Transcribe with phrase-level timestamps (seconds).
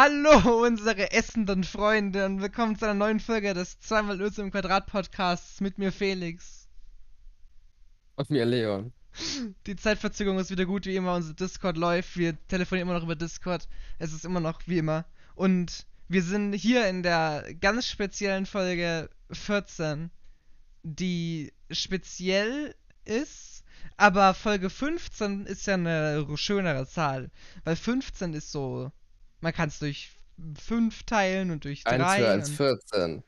[0.00, 4.86] Hallo, unsere essenden Freunde, und willkommen zu einer neuen Folge des zweimal Öse im Quadrat
[4.86, 6.68] Podcasts mit mir Felix.
[8.14, 8.92] Und mir Leon.
[9.66, 13.16] Die Zeitverzögerung ist wieder gut wie immer, unser Discord läuft, wir telefonieren immer noch über
[13.16, 15.04] Discord, es ist immer noch wie immer.
[15.34, 20.12] Und wir sind hier in der ganz speziellen Folge 14,
[20.84, 23.64] die speziell ist,
[23.96, 27.32] aber Folge 15 ist ja eine schönere Zahl,
[27.64, 28.92] weil 15 ist so
[29.40, 30.10] man kann es durch
[30.64, 32.04] 5 teilen und durch 3.
[32.04, 33.22] 1 höher als 14.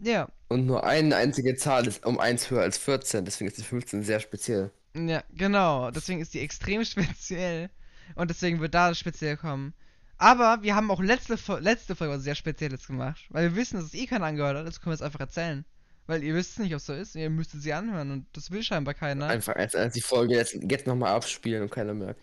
[0.00, 0.28] Ja.
[0.48, 4.02] Und nur eine einzige Zahl ist um 1 höher als 14, deswegen ist die 15
[4.02, 4.70] sehr speziell.
[4.94, 5.90] Ja, genau.
[5.90, 7.70] Deswegen ist die extrem speziell.
[8.14, 9.74] Und deswegen wird da speziell kommen.
[10.16, 13.26] Aber wir haben auch letzte, letzte Folge was sehr Spezielles gemacht.
[13.28, 15.64] Weil wir wissen, dass es eh keiner angehört hat, also können wir es einfach erzählen.
[16.06, 17.14] Weil ihr wisst nicht, ob es so ist.
[17.14, 19.26] Ihr müsstet sie anhören und das will scheinbar keiner.
[19.26, 22.20] Einfach als, als die Folge jetzt, jetzt nochmal abspielen und keiner merkt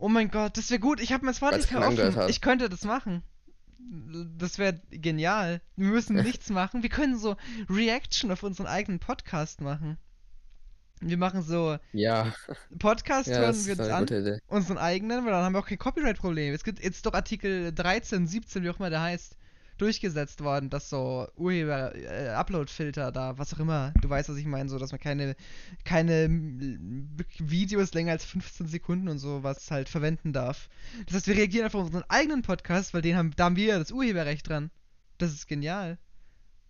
[0.00, 0.98] Oh mein Gott, das wäre gut.
[1.00, 2.28] Ich habe mein Spotify offen.
[2.28, 3.22] Ich könnte das machen.
[4.38, 5.60] Das wäre genial.
[5.76, 6.82] Wir müssen nichts machen.
[6.82, 7.36] Wir können so
[7.68, 9.98] Reaction auf unseren eigenen Podcast machen.
[11.02, 12.32] Wir machen so ja.
[12.78, 16.54] Podcast ja, hören wir uns an, unseren eigenen, weil dann haben wir auch kein Copyright-Problem.
[16.54, 19.36] Es gibt jetzt doch Artikel 13, 17, wie auch immer der heißt
[19.80, 24.68] durchgesetzt worden, dass so Urheber-Upload-Filter äh, da, was auch immer, du weißt, was ich meine,
[24.68, 25.36] so, dass man keine,
[25.84, 26.28] keine
[27.38, 30.68] Videos länger als 15 Sekunden und so was halt verwenden darf.
[31.06, 33.78] Das heißt, wir reagieren einfach auf unseren eigenen Podcast, weil den haben, da haben wir
[33.78, 34.70] das Urheberrecht dran.
[35.18, 35.98] Das ist genial.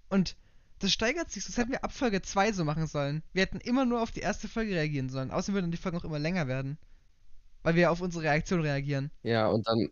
[0.08, 0.36] Und
[0.80, 1.44] das steigert sich.
[1.44, 3.22] Das hätten wir ab Folge 2 so machen sollen.
[3.32, 5.30] Wir hätten immer nur auf die erste Folge reagieren sollen.
[5.30, 6.78] Außerdem würden die Folgen auch immer länger werden.
[7.62, 9.10] Weil wir auf unsere Reaktion reagieren.
[9.22, 9.88] Ja, und dann.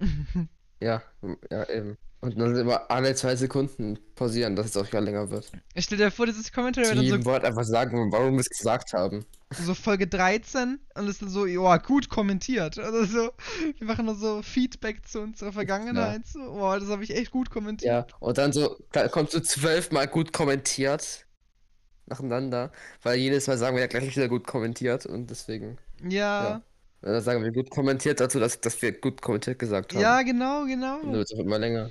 [0.80, 1.02] ja,
[1.50, 1.96] ja, eben.
[2.24, 5.52] Und dann immer alle zwei Sekunden pausieren, dass es auch ja länger wird.
[5.74, 7.24] Ich stell dir vor, dieses Kommentar wird dann so.
[7.26, 9.26] Wort einfach sagen, warum wir es gesagt haben.
[9.50, 12.78] So Folge 13 und es ist so, ja, gut kommentiert.
[12.78, 13.30] Also so,
[13.78, 16.22] wir machen nur so Feedback zu unserer Vergangenheit.
[16.24, 16.32] Ja.
[16.32, 18.10] So, boah, das habe ich echt gut kommentiert.
[18.10, 21.26] Ja, und dann so, da kommt so zwölfmal gut kommentiert.
[22.06, 22.72] Nacheinander.
[23.02, 25.76] Weil jedes Mal sagen wir ja gleich wieder gut kommentiert und deswegen.
[26.02, 26.44] Ja.
[26.44, 26.62] ja.
[27.04, 30.00] Dann sagen wir gut kommentiert dazu, dass, dass wir gut kommentiert gesagt haben.
[30.00, 31.00] Ja, genau, genau.
[31.00, 31.90] Und dann wird es auch immer länger.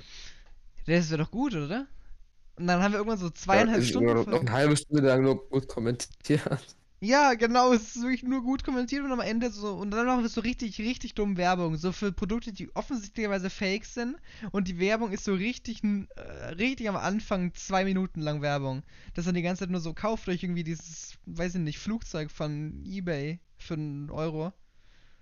[0.86, 1.86] Das wäre doch gut, oder?
[2.56, 4.30] Und dann haben wir irgendwann so zweieinhalb ja, Stunden.
[4.30, 6.76] Noch eine halbe Stunde lang nur gut kommentiert.
[7.00, 10.22] Ja, genau, es ist wirklich nur gut kommentiert und am Ende so, und dann machen
[10.22, 11.76] wir so richtig, richtig dumm Werbung.
[11.76, 14.16] So für Produkte, die offensichtlicherweise fake sind.
[14.52, 16.20] Und die Werbung ist so richtig, äh,
[16.56, 18.84] richtig am Anfang zwei Minuten lang Werbung.
[19.12, 21.78] Das ist dann die ganze Zeit nur so, kauft euch irgendwie dieses, weiß ich nicht,
[21.78, 24.54] Flugzeug von Ebay für einen Euro.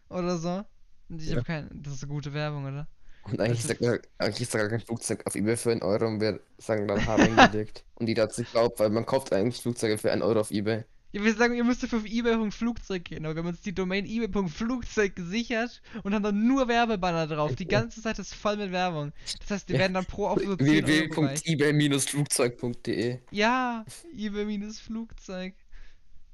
[0.08, 0.64] Oder so.
[1.08, 1.36] Ich ja.
[1.36, 2.86] habe keinen, das ist eine gute Werbung, oder?
[3.24, 6.20] Und eigentlich sagt, er, eigentlich sagt er kein Flugzeug auf eBay für einen Euro und
[6.20, 7.84] wir sagen dann haben gelegt.
[7.94, 10.84] und die dazu glaubt, weil man kauft eigentlich Flugzeuge für einen Euro auf eBay.
[11.12, 15.14] Ja, wir sagen, ihr müsst auf eBay.flugzeug gehen, aber wir haben uns die Domain eBay.flugzeug
[15.14, 17.54] gesichert und haben dann nur Werbebanner drauf.
[17.54, 19.12] Die ganze Zeit ist voll mit Werbung.
[19.40, 23.84] Das heißt, wir werden dann pro auf so www.ebay-flugzeug.de Ja,
[24.16, 25.52] eBay-flugzeug.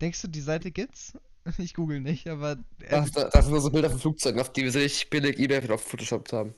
[0.01, 1.13] Denkst du, die Seite gibt's?
[1.59, 2.59] Ich google nicht, aber.
[2.91, 5.83] Das, das sind nur so Bilder von Flugzeugen, auf die wir richtig billig eBay drauf
[5.83, 6.55] Photoshop haben.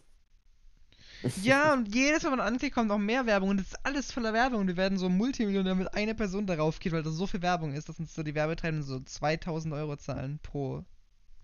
[1.43, 4.13] Ja, und jedes Mal, wenn man anklickt, kommt noch mehr Werbung und es ist alles
[4.13, 4.61] voller Werbung.
[4.61, 7.75] Und wir werden so Multimillionär mit einer Person darauf geht, weil da so viel Werbung
[7.75, 10.85] ist, dass uns so die Werbetreibenden so 2000 Euro zahlen pro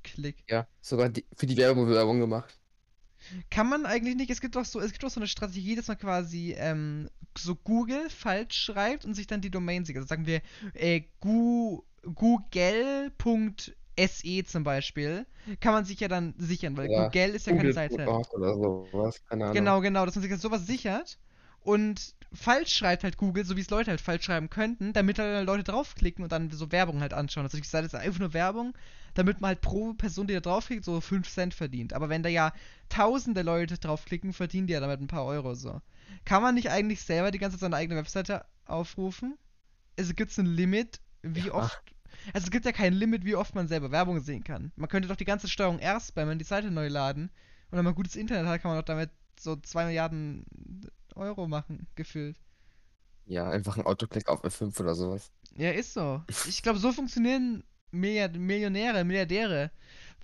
[0.03, 0.44] Klick.
[0.48, 2.59] Ja, sogar die, für die Werbung Werbung gemacht.
[3.50, 5.88] Kann man eigentlich nicht, es gibt doch so, es gibt doch so eine Strategie, dass
[5.88, 10.03] man quasi ähm, so Google falsch schreibt und sich dann die Domain sichert.
[10.03, 10.43] Also sagen wir,
[10.75, 11.82] äh, Gu
[13.96, 15.26] Google.se zum Beispiel,
[15.60, 18.08] kann man sich ja dann sichern, weil ja, Google ist ja Google keine Seite.
[18.32, 19.54] Oder sowas, keine Ahnung.
[19.54, 21.18] Genau, genau, dass man sich sowas sichert
[21.60, 25.46] und falsch schreibt halt Google, so wie es Leute halt falsch schreiben könnten, damit halt
[25.46, 27.44] Leute draufklicken und dann so Werbung halt anschauen.
[27.44, 28.76] Also die Seite ist einfach nur Werbung,
[29.14, 31.92] damit man halt pro Person, die da draufklickt, so 5 Cent verdient.
[31.92, 32.52] Aber wenn da ja
[32.88, 35.80] tausende Leute draufklicken, verdienen die ja damit ein paar Euro so.
[36.24, 39.38] Kann man nicht eigentlich selber die ganze Zeit seine eigene Webseite aufrufen?
[39.98, 41.54] Also gibt es ein Limit, wie ja.
[41.54, 41.80] oft
[42.33, 44.72] also es gibt ja kein Limit, wie oft man selber Werbung sehen kann.
[44.77, 47.31] Man könnte doch die ganze Steuerung erst bei man die Seite neu laden.
[47.71, 50.47] Und wenn man gutes Internet hat, kann man doch damit so 2 Milliarden
[51.14, 52.37] Euro machen, gefühlt.
[53.26, 55.31] Ja, einfach ein Autoklick auf F5 oder sowas.
[55.56, 56.23] Ja, ist so.
[56.49, 59.70] Ich glaube, so funktionieren Millionäre, Milliardäre.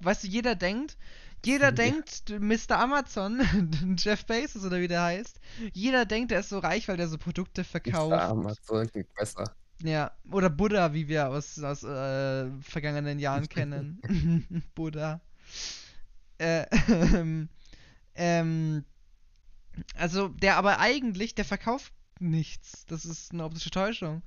[0.01, 0.97] Weißt du, jeder denkt,
[1.45, 1.73] jeder ja.
[1.73, 2.79] denkt, Mr.
[2.79, 3.41] Amazon,
[3.99, 5.41] Jeff Bezos oder wie der heißt,
[5.73, 8.11] jeder denkt, er ist so reich, weil der so Produkte verkauft.
[8.11, 8.29] Mr.
[8.29, 9.55] Amazon klingt besser.
[9.83, 14.01] Ja, oder Buddha, wie wir aus, aus äh, vergangenen Jahren kennen.
[14.75, 15.21] Buddha.
[16.39, 17.49] Äh, ähm,
[18.15, 18.85] ähm,
[19.95, 22.87] also, der aber eigentlich, der verkauft nichts.
[22.87, 24.23] Das ist eine optische Täuschung.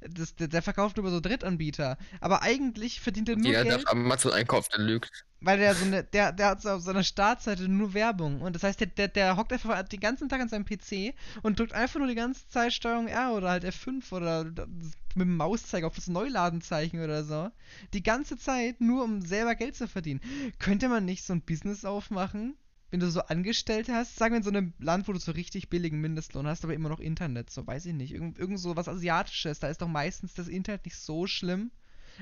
[0.00, 1.98] Das, der, der, verkauft über so Drittanbieter.
[2.20, 3.82] Aber eigentlich verdient er nur Jeder, Geld.
[3.82, 5.24] der Amazon einkauft, der lügt.
[5.40, 8.40] Weil der so eine, der, der hat so auf seiner Startseite nur Werbung.
[8.42, 11.58] Und das heißt, der, der, der hockt einfach den ganzen Tag an seinem PC und
[11.58, 15.86] drückt einfach nur die ganze Zeit Steuerung R oder halt F5 oder mit dem Mauszeiger
[15.86, 17.50] auf das Neuladenzeichen oder so.
[17.92, 20.20] Die ganze Zeit nur, um selber Geld zu verdienen.
[20.58, 22.56] Könnte man nicht so ein Business aufmachen?
[22.90, 25.68] Wenn du so Angestellte hast, sagen wir in so einem Land, wo du so richtig
[25.68, 28.88] billigen Mindestlohn hast, aber immer noch Internet, so weiß ich nicht, irgend, irgend so was
[28.88, 31.70] Asiatisches, da ist doch meistens das Internet nicht so schlimm,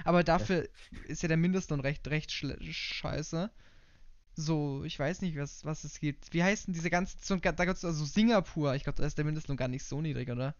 [0.05, 0.99] aber dafür ja.
[1.07, 3.51] ist ja der Mindestlohn recht, recht scheiße.
[4.39, 6.35] So, ich weiß nicht, was, was es gibt.
[6.35, 9.25] Wie heißen diese ganzen, so, da gibt es also Singapur, ich glaube, da ist der
[9.25, 10.55] Mindestlohn gar nicht so niedrig, oder?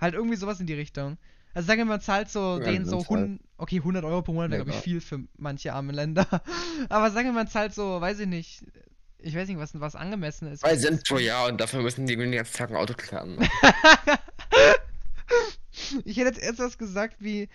[0.00, 1.18] Halt irgendwie sowas in die Richtung.
[1.54, 4.50] Also sagen wir mal, zahlt so ja, den so 100, okay, 100 Euro pro Monat
[4.50, 6.26] wäre, glaube ich, viel für manche arme Länder.
[6.88, 8.64] Aber sagen wir mal, zahlt so, weiß ich nicht,
[9.24, 10.60] ich weiß nicht, was, was angemessen ist.
[10.60, 13.38] Zwei Cent pro Jahr und dafür müssen die den ganzen Tag ein Auto klappen.
[16.04, 17.48] ich hätte jetzt erst was gesagt wie,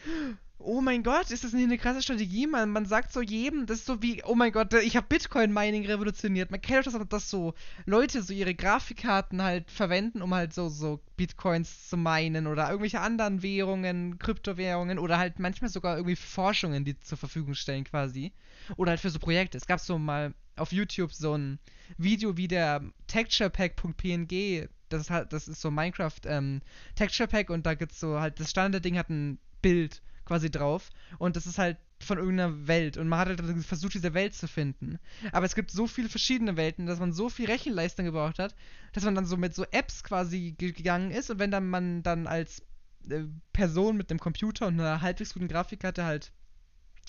[0.57, 2.47] oh mein Gott, ist das nicht eine krasse Strategie?
[2.47, 5.85] Man, man sagt so jedem, das ist so wie, oh mein Gott, ich habe Bitcoin-Mining
[5.85, 6.51] revolutioniert.
[6.51, 7.53] Man kennt doch das, dass so
[7.85, 12.99] Leute so ihre Grafikkarten halt verwenden, um halt so, so Bitcoins zu minen oder irgendwelche
[12.99, 18.33] anderen Währungen, Kryptowährungen oder halt manchmal sogar irgendwie Forschungen, die zur Verfügung stellen quasi.
[18.75, 19.57] Oder halt für so Projekte.
[19.57, 21.59] Es gab so mal auf YouTube so ein
[21.97, 24.69] Video wie der texturepack.png.
[24.89, 26.61] Das ist halt, das ist so Minecraft ähm,
[26.95, 31.35] Texture Pack und da gibt's so halt, das Standardding hat ein Bild quasi drauf und
[31.35, 34.99] das ist halt von irgendeiner Welt und man hat halt versucht, diese Welt zu finden.
[35.31, 38.55] Aber es gibt so viele verschiedene Welten, dass man so viel Rechenleistung gebraucht hat,
[38.93, 42.25] dass man dann so mit so Apps quasi gegangen ist und wenn dann man dann
[42.25, 42.61] als
[43.09, 43.23] äh,
[43.53, 46.31] Person mit einem Computer und einer halbwegs guten Grafikkarte halt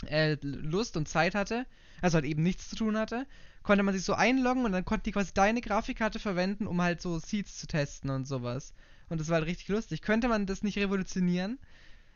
[0.07, 1.67] äh, Lust und Zeit hatte,
[2.01, 3.27] also halt eben nichts zu tun hatte,
[3.63, 7.01] konnte man sich so einloggen und dann konnte die quasi deine Grafikkarte verwenden, um halt
[7.01, 8.73] so Seeds zu testen und sowas.
[9.09, 10.03] Und das war halt richtig lustig.
[10.03, 11.59] Könnte man das nicht revolutionieren?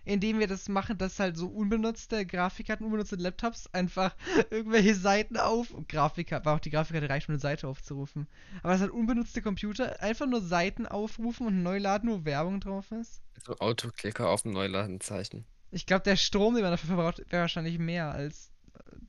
[0.06, 4.14] Indem wir das machen, dass halt so unbenutzte Grafikkarten, unbenutzte Laptops einfach
[4.50, 5.74] irgendwelche Seiten auf.
[5.88, 8.26] Grafikkarte, war auch die Grafikkarte reicht, um eine Seite aufzurufen.
[8.62, 12.92] Aber dass halt unbenutzte Computer einfach nur Seiten aufrufen und neu laden, wo Werbung drauf
[12.92, 13.22] ist.
[13.44, 15.46] So Autoklicker auf dem Neuladenzeichen.
[15.74, 18.50] Ich glaube, der Strom, den man dafür verbraucht, wäre wahrscheinlich mehr als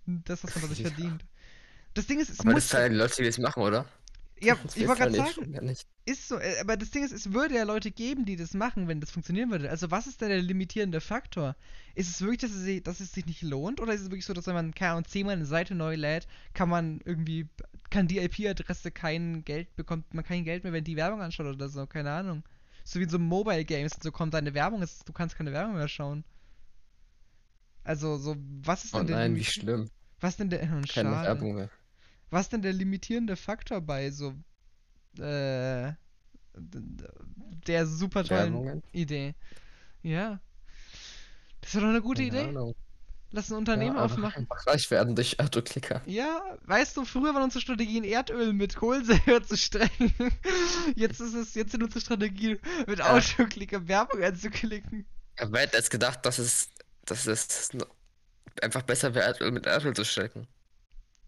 [0.05, 0.89] das, was man dadurch ja.
[0.89, 1.23] verdient.
[1.93, 2.63] Das Ding ist, es aber muss.
[2.63, 3.85] Das ist halt Leute, die das machen, oder?
[4.41, 5.75] Ja, das ich wollte gerade sagen,
[6.05, 8.87] ist so, äh, aber das Ding ist, es würde ja Leute geben, die das machen,
[8.87, 9.69] wenn das funktionieren würde.
[9.69, 11.55] Also was ist denn der limitierende Faktor?
[11.95, 13.79] Ist es wirklich, dass es, dass es sich nicht lohnt?
[13.79, 16.69] Oder ist es wirklich so, dass wenn man, Ahnung, zehnmal eine Seite neu lädt, kann
[16.69, 17.47] man irgendwie,
[17.89, 21.69] kann die IP-Adresse kein Geld, bekommt man kein Geld mehr, wenn die Werbung anschaut oder
[21.69, 22.43] so, keine Ahnung.
[22.83, 25.87] So wie in so Mobile Games, so kommt deine Werbung, du kannst keine Werbung mehr
[25.87, 26.23] schauen.
[27.85, 29.89] Also, so, was ist oh denn nein, wie schlimm.
[30.19, 30.63] Was denn der.
[30.63, 31.11] Oh, Keine.
[31.11, 31.69] Werbung mehr.
[32.31, 34.33] Was denn der limitierende Faktor bei so.
[35.19, 35.93] Äh.
[37.67, 38.83] Der super tollen Werbungen?
[38.91, 39.35] Idee?
[40.01, 40.39] Ja.
[41.61, 42.49] Das war doch eine gute Keine Idee.
[42.49, 42.75] Ahnung.
[43.31, 44.47] Lass ein Unternehmen ja, aufmachen.
[44.65, 46.01] Reich werden durch Autoklicker.
[46.05, 50.13] Ja, weißt du, früher waren unsere Strategien Erdöl mit Kohlensäure zu strengen.
[50.95, 53.13] Jetzt ist es, jetzt sind unsere Strategien mit ja.
[53.13, 55.05] Autoklicker Werbung anzuklicken.
[55.37, 56.69] wer hätte jetzt gedacht, dass es
[57.05, 57.69] dass es
[58.61, 60.47] einfach besser wäre, mit Erdöl zu stecken.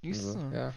[0.03, 0.51] Also, so.
[0.53, 0.73] Ja.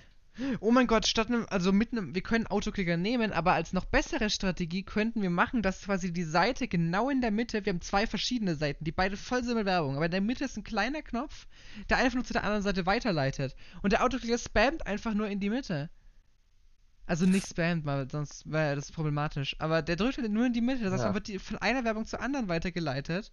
[0.60, 3.84] Oh mein Gott, statt einem, also mit einem, wir können Autoklicker nehmen, aber als noch
[3.84, 7.80] bessere Strategie könnten wir machen, dass quasi die Seite genau in der Mitte, wir haben
[7.80, 10.64] zwei verschiedene Seiten, die beide voll sind mit Werbung, aber in der Mitte ist ein
[10.64, 11.46] kleiner Knopf,
[11.90, 13.54] der einfach nur zu der anderen Seite weiterleitet.
[13.82, 15.90] Und der Autoklicker spammt einfach nur in die Mitte.
[17.06, 19.56] Also nicht spammt, weil sonst wäre das problematisch.
[19.58, 21.08] Aber der drückt halt nur in die Mitte, das heißt, ja.
[21.08, 23.32] man wird die von einer Werbung zur anderen weitergeleitet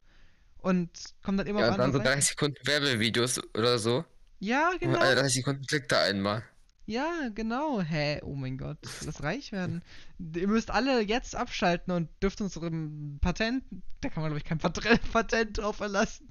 [0.60, 0.90] und
[1.24, 4.06] kommt dann immer ja, dann so 30 Sekunden Werbevideos oder so.
[4.40, 5.00] Ja, genau.
[5.00, 6.44] Alle 30 Sekunden klickt da einmal.
[6.86, 7.82] Ja, genau.
[7.82, 8.22] Hä?
[8.24, 9.84] Oh mein Gott, lass reich werden.
[10.20, 13.64] Ihr müsst alle jetzt abschalten und dürft unserem Patent,
[14.02, 14.58] da kann man glaube ich kein
[15.12, 16.30] Patent drauf erlassen.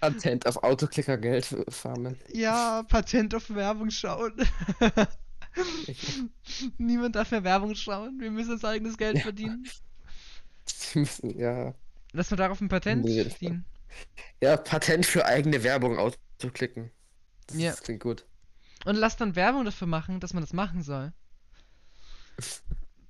[0.00, 2.16] Patent auf Autoklickergeld farmen.
[2.32, 4.34] Ja, Patent auf Werbung schauen.
[6.78, 8.18] Niemand darf mehr Werbung schauen.
[8.20, 9.22] Wir müssen unser eigenes Geld ja.
[9.22, 9.68] verdienen.
[10.92, 11.74] Wir müssen, ja.
[12.12, 13.64] Lass mal darauf ein Patent nee, ziehen.
[14.40, 16.90] Ja, Patent für eigene Werbung auszuklicken.
[17.46, 17.72] Das ja.
[17.72, 18.26] klingt gut.
[18.84, 21.12] Und lass dann Werbung dafür machen, dass man das machen soll.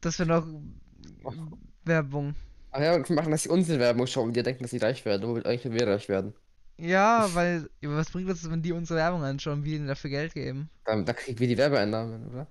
[0.01, 0.47] Das wäre noch
[1.85, 2.35] Werbung.
[2.71, 5.05] Ach ja, wir machen, dass sie unsere Werbung schauen und die denken, dass sie reich
[5.05, 6.35] werden, womit eigentlich wir reich werden.
[6.79, 10.71] Ja, weil, was bringt das, wenn die unsere Werbung anschauen, wir ihnen dafür Geld geben?
[10.85, 12.47] Dann, dann kriegen wir die Werbeeinnahmen, oder?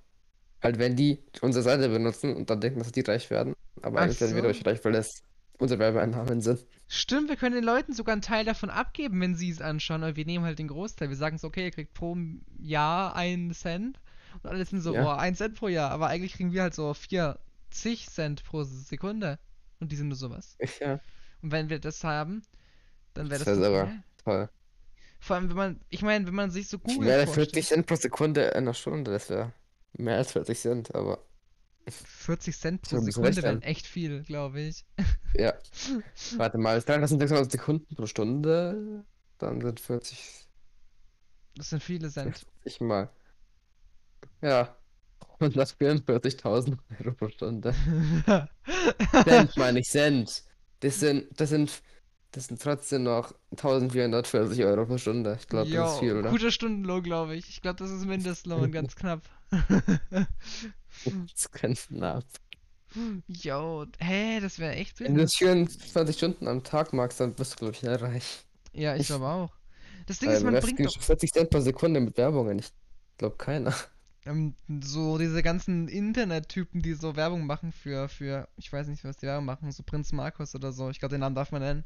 [0.62, 3.54] Halt, wenn die unsere Seite benutzen und dann denken, dass die reich werden.
[3.82, 4.36] Aber Ach eigentlich werden so.
[4.36, 5.22] wir dadurch reich, weil das
[5.60, 6.66] unsere Werbeeinnahmen sind.
[6.88, 10.16] Stimmt, wir können den Leuten sogar einen Teil davon abgeben, wenn sie es anschauen, aber
[10.16, 11.10] wir nehmen halt den Großteil.
[11.10, 12.16] Wir sagen so, okay, ihr kriegt pro
[12.60, 14.00] Jahr einen Cent.
[14.44, 15.06] Und alle sind so, ja.
[15.06, 15.92] oh, ein Cent pro Jahr.
[15.92, 19.40] Aber eigentlich kriegen wir halt so 40 Cent pro Sekunde.
[19.80, 20.58] Und die sind nur sowas.
[20.80, 21.00] Ja.
[21.42, 22.42] Und wenn wir das haben,
[23.14, 24.50] dann wäre das, das wär sogar toll.
[25.20, 27.96] Vor allem, wenn man, ich meine, wenn man sich so Google wäre 40 Cent pro
[27.96, 29.54] Sekunde in einer Stunde, das wäre
[29.94, 31.20] mehr als 40 Cent, aber
[31.90, 34.86] 40 Cent pro Sekunde wären echt viel, glaube ich.
[35.36, 35.54] Ja.
[36.38, 39.04] Warte mal, 3600 Sekunden pro Stunde,
[39.38, 40.48] dann sind 40.
[41.56, 42.46] Das sind viele Cent.
[42.64, 43.10] Ich mal.
[44.42, 44.76] Ja.
[45.40, 47.76] 144.000 Euro pro Stunde.
[49.24, 50.44] Cent meine ich, Cent.
[50.80, 51.84] Das sind, das sind,
[52.32, 55.38] das sind trotzdem noch 1440 Euro pro Stunde.
[55.40, 56.30] Ich glaube, das ist viel, oder?
[56.30, 57.50] Guter Stundenlohn, glaube ich.
[57.50, 59.22] Ich glaube, das ist Mindestlohn, ganz knapp.
[59.50, 62.26] das ganz knapp.
[63.28, 67.54] Jo, hä, das wäre echt Wenn du das 24 Stunden am Tag magst, dann bist
[67.54, 68.46] du, glaube ich, schnell reich.
[68.74, 69.54] Ja, ich glaube auch.
[70.06, 71.00] Das Ding ist, man bringt doch...
[71.00, 72.60] 40 Cent pro Sekunde mit Werbungen.
[72.60, 72.72] Ich
[73.18, 73.74] glaube, keiner.
[74.26, 79.18] Ähm, so diese ganzen Internet-Typen, die so Werbung machen für, für, ich weiß nicht, was
[79.18, 80.90] die Werbung machen, so Prinz Markus oder so.
[80.90, 81.86] Ich glaube, den Namen darf man nennen.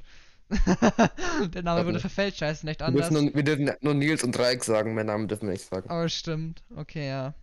[1.54, 3.10] Der Name würde verfälscht, scheiße, nicht anders.
[3.10, 5.68] Wir dürfen, nur, wir dürfen nur Nils und Dreieck sagen, mein Name dürfen wir nicht
[5.68, 5.90] sagen.
[5.90, 7.34] Aber stimmt, okay, ja.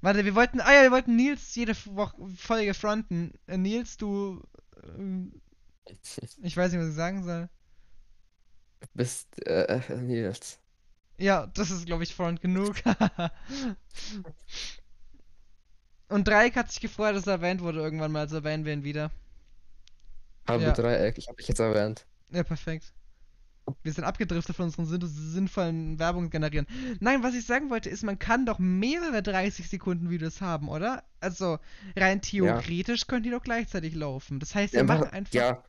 [0.00, 3.32] Warte, wir wollten, ah ja, wir wollten Nils jede Woche Folge fronten.
[3.46, 4.42] Äh, Nils, du,
[4.76, 5.92] äh,
[6.42, 7.48] ich weiß nicht, was ich sagen soll.
[8.94, 10.58] Bist, äh, Nils.
[11.18, 12.76] Ja, das ist, glaube ich, Front genug.
[16.08, 18.84] Und Dreieck hat sich gefreut, dass er erwähnt wurde irgendwann mal, also erwähnen wir ihn
[18.84, 19.10] wieder.
[20.48, 20.72] Hallo ja.
[20.72, 22.06] Dreieck, ich habe dich jetzt erwähnt.
[22.30, 22.92] Ja, perfekt.
[23.82, 26.66] Wir sind abgedriftet von unseren sinnvollen Werbungen generieren.
[27.00, 31.02] Nein, was ich sagen wollte, ist, man kann doch mehrere 30 Sekunden Videos haben, oder?
[31.20, 31.58] Also,
[31.96, 33.06] rein theoretisch ja.
[33.08, 34.38] können die doch gleichzeitig laufen.
[34.38, 35.34] Das heißt, wir ja, machen einfach.
[35.34, 35.64] Ja.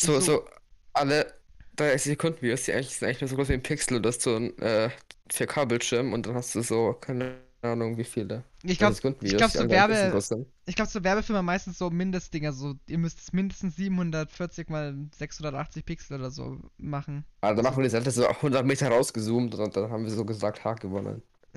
[0.00, 0.48] So, so, so
[0.92, 1.32] alle
[1.76, 4.20] 30 Sekunden Videos, die eigentlich sind eigentlich nur so groß wie ein Pixel und das
[4.20, 4.90] so ein äh,
[5.30, 8.44] 4K-Bildschirm und dann hast du so, keine Ahnung, wie viele.
[8.62, 10.18] Ich glaube, ich glaube, so Werbe,
[10.66, 16.18] ich glaube, so Werbefilme meistens so Mindestdinger, so, ihr müsst mindestens 740 mal 680 Pixel
[16.18, 17.24] oder so machen.
[17.42, 20.24] Also dann machen wir die Seite so 100 Meter rausgezoomt und dann haben wir so
[20.24, 21.22] gesagt, Hack gewonnen.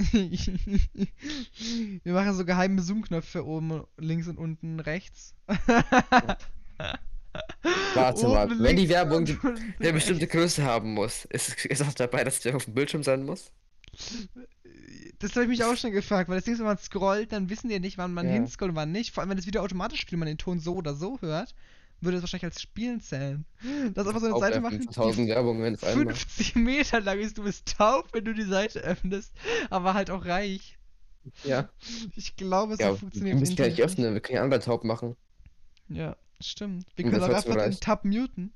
[2.04, 5.36] wir machen so geheime Zoom-Knöpfe oben, links und unten rechts.
[7.94, 9.26] Warte mal, wenn die Werbung
[9.80, 13.24] eine bestimmte Größe haben muss, ist, ist auch dabei, dass der auf dem Bildschirm sein
[13.24, 13.52] muss?
[15.20, 17.50] Das habe ich mich auch schon gefragt, weil das Ding ist, wenn man scrollt, dann
[17.50, 18.34] wissen die nicht, wann man ja.
[18.34, 19.12] hinscrollt und wann nicht.
[19.12, 21.54] Vor allem, wenn das Video automatisch spielt, man den Ton so oder so hört,
[22.02, 23.46] würde es wahrscheinlich als Spielen zählen.
[23.94, 28.10] Das einfach so eine Seite machen, 5000 Werbungen 50 Meter lang ist, du bist taub,
[28.12, 29.32] wenn du die Seite öffnest,
[29.70, 30.78] aber halt auch reich.
[31.44, 31.70] Ja.
[32.16, 33.34] Ich glaube, es ja, funktioniert nicht.
[33.36, 35.16] Wir müssen gar nicht öffnen, wir können ja andere taub machen.
[35.88, 36.18] Ja.
[36.42, 36.86] Stimmt.
[36.96, 38.52] Wir können auch einfach den Tab muten.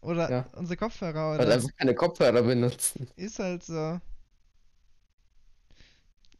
[0.00, 0.46] Oder ja.
[0.54, 1.34] unsere Kopfhörer.
[1.34, 3.08] Oder halt einfach keine Kopfhörer benutzen.
[3.16, 4.00] Ist halt so.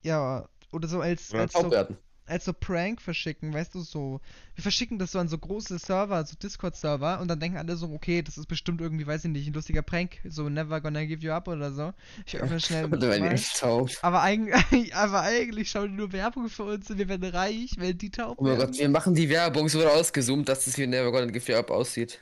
[0.02, 4.20] Ja, oder so als, oder als so, werden als so Prank verschicken, weißt du, so.
[4.54, 7.90] Wir verschicken das so an so große Server, so Discord-Server, und dann denken alle so,
[7.92, 11.24] okay, das ist bestimmt irgendwie, weiß ich nicht, ein lustiger Prank, so Never Gonna Give
[11.24, 11.92] You Up oder so.
[12.26, 12.84] Ich öffne schnell.
[14.02, 17.96] aber, eigentlich, aber eigentlich schauen die nur Werbung für uns und wir werden reich, wenn
[17.96, 21.10] die taub Oh mein Gott, wir machen die Werbung so ausgezoomt, dass es wie Never
[21.10, 22.20] Gonna Give You Up aussieht.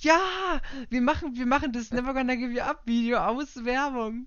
[0.00, 0.60] Ja,
[0.90, 4.26] wir machen, wir machen das Never Gonna Give You Up Video aus Werbung.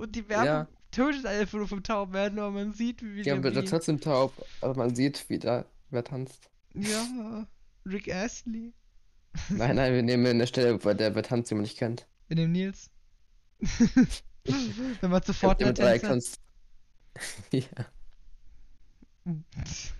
[0.00, 3.42] Und die Werbung, ja tötet einfach nur vom taub werden, aber man sieht, wie Ja,
[3.42, 6.50] wird er trotzdem taub, aber man sieht, wie da wer tanzt.
[6.74, 7.46] Ja,
[7.86, 8.72] Rick Astley.
[9.48, 12.06] Nein, nein, wir nehmen eine Stelle, bei der wer tanzt, die man nicht kennt.
[12.28, 12.90] Wir nehmen Nils.
[14.44, 16.40] Wenn man tanzt.
[17.52, 17.62] ja.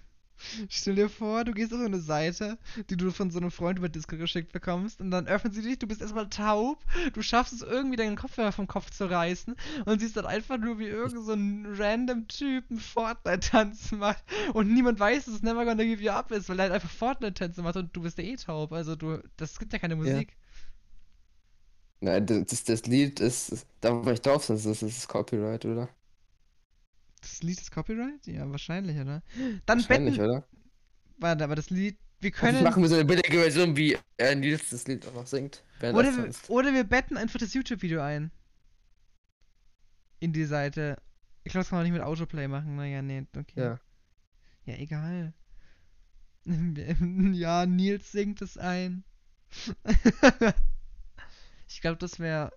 [0.69, 3.89] Stell dir vor, du gehst auf eine Seite, die du von so einem Freund über
[3.89, 6.79] Disco geschickt bekommst, und dann öffnen sie dich, du bist erstmal taub,
[7.13, 10.79] du schaffst es irgendwie, deinen Kopfhörer vom Kopf zu reißen, und siehst dann einfach nur,
[10.79, 15.65] wie irgend so ein random Typ einen Fortnite-Tanz macht, und niemand weiß, dass es Never
[15.65, 18.25] Gonna Give You Up ist, weil er halt einfach Fortnite-Tänze macht, und du bist ja
[18.25, 20.31] eh taub, also du, das gibt ja keine Musik.
[20.31, 20.37] Ja.
[22.03, 25.91] Nein, das, das Lied ist, da war ich drauf, das ist, das ist Copyright, oder?
[27.21, 28.27] Das Lied ist Copyright?
[28.27, 29.23] Ja, wahrscheinlich, oder?
[29.67, 30.31] Dann wahrscheinlich, betten...
[30.31, 30.45] oder?
[31.19, 31.99] Warte, aber das Lied.
[32.21, 32.57] Wir können.
[32.57, 35.62] Also machen wir so eine billige Version, wie äh, Nils das Lied einfach singt.
[35.81, 38.31] Oder wir, oder wir betten einfach das YouTube-Video ein.
[40.19, 40.99] In die Seite.
[41.45, 42.77] Ich glaube, das kann man nicht mit Autoplay machen.
[42.77, 43.61] Naja, nee, okay.
[43.61, 43.81] Ja.
[44.67, 45.33] Ja, egal.
[47.33, 49.05] ja, Nils singt es ein.
[51.69, 52.53] ich glaube, das wäre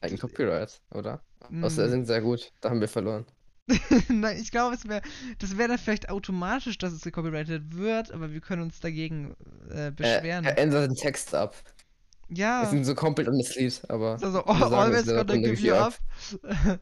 [0.00, 1.22] ein Copyright, oder?
[1.48, 1.64] Mm.
[1.64, 2.52] Außer er singt sehr gut.
[2.60, 3.26] Da haben wir verloren.
[4.08, 5.00] Nein, ich glaube, es wäre,
[5.38, 9.34] das wäre dann vielleicht automatisch, dass es gecopyrighted wird, aber wir können uns dagegen
[9.70, 10.44] äh, beschweren.
[10.44, 11.56] Er, er ändert den Text ab.
[12.28, 12.62] Ja.
[12.62, 14.12] Das ist so komplett anderes Lied, aber.
[14.22, 15.98] Also, oh, always gonna give you up.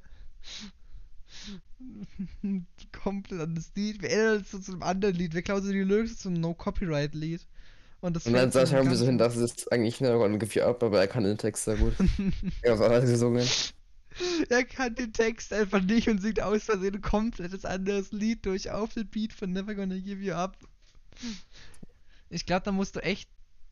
[2.93, 4.03] komplett anderes Lied.
[4.03, 5.35] Wir ändern so zu einem anderen Lied.
[5.35, 7.47] Wir klauen so die Lyrics zum No-Copyright-Lied.
[8.03, 10.83] Und, und dann er ein bisschen hin, das ist eigentlich eine Gonna Give You Up,
[10.83, 11.95] aber er kann den Text sehr gut.
[12.63, 13.47] er hat alles gesungen.
[14.49, 18.73] Er kann den Text einfach nicht und singt aus Versehen ein komplettes anderes Lied durch
[18.73, 20.59] auf den Beat von Never Gonna Give You Up.
[22.29, 23.31] Ich glaube, da musst du echt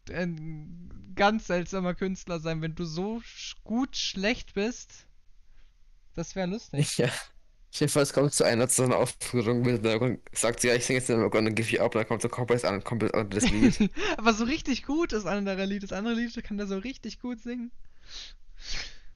[0.08, 3.20] ein ganz seltsamer Künstler sein, wenn du so
[3.64, 5.06] gut schlecht bist.
[6.14, 6.99] Das wäre lustig.
[6.99, 7.10] Ja.
[7.72, 11.08] Jedenfalls kommt zu einer so einer Aufführung mit einer, sagt sie, ja, ich singe jetzt
[11.08, 13.90] Never Gonna Give You Up, dann kommt so komplett an, komplett anderes Lied.
[14.16, 15.84] Aber so richtig gut ist andere Lied.
[15.84, 17.70] Das andere Lied kann er so richtig gut singen.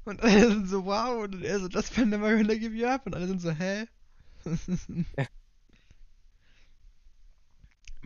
[0.04, 2.16] Und alle sind so, wow, und er so, das Gonna
[2.54, 3.06] Give You Up.
[3.06, 3.87] Und alle sind so, hä?
[5.16, 5.26] ja.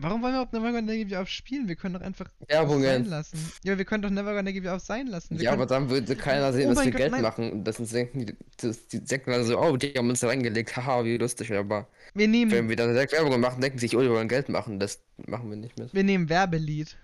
[0.01, 1.67] Warum wollen wir überhaupt Never Gonna Give You Up spielen?
[1.67, 3.37] Wir können doch einfach Werbungen sein lassen.
[3.63, 5.37] Ja, wir können doch Never Gonna Give You Up sein lassen.
[5.37, 5.61] Wir ja, können...
[5.61, 7.21] aber dann würde keiner sehen, oh dass wir Gott, Geld nein.
[7.21, 7.51] machen.
[7.51, 10.75] Und das denken die, das, die denken dann so, oh, die haben uns da reingelegt,
[10.77, 12.51] haha, wie lustig, aber wir nehmen...
[12.51, 14.79] wenn wir dann direkt Werbung machen, denken sich, oh, wir wollen Geld machen.
[14.79, 15.93] Das machen wir nicht mit.
[15.93, 16.95] Wir nehmen Werbelied.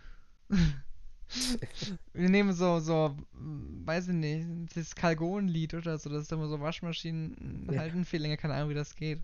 [2.13, 6.61] wir nehmen so, so, weiß ich nicht, das Kalgon-Lied oder so, das ist immer so
[6.61, 7.79] Waschmaschinen ja.
[7.79, 9.19] halten viel länger, keine Ahnung, wie das geht.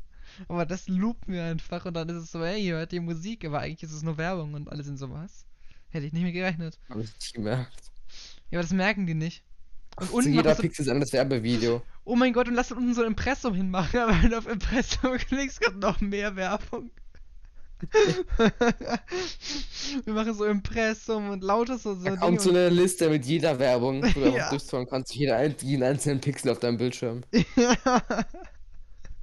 [0.48, 3.46] Aber das loopen wir einfach und dann ist es so, hey, ihr hört die Musik,
[3.46, 5.46] aber eigentlich ist es nur Werbung und alle sind so, was?
[5.90, 6.80] Hätte ich nicht mehr gerechnet.
[6.90, 7.92] Hab ich nicht gemerkt.
[8.50, 9.44] Ja, aber das merken die nicht.
[9.98, 11.82] Und unten jeder Pixel ist an das Werbevideo.
[12.06, 15.18] Oh mein Gott, und lass unten so ein Impressum hinmachen, aber wenn du auf Impressum
[15.28, 16.92] klickst, kommt noch mehr Werbung.
[20.06, 21.96] wir machen so Impressum und lauter so.
[21.96, 24.50] so da kommt so eine Liste mit jeder Werbung, wo du ja.
[24.50, 27.22] durchscrollen kannst, jeder jeden einzelnen Pixel auf deinem Bildschirm.
[27.56, 27.76] Ja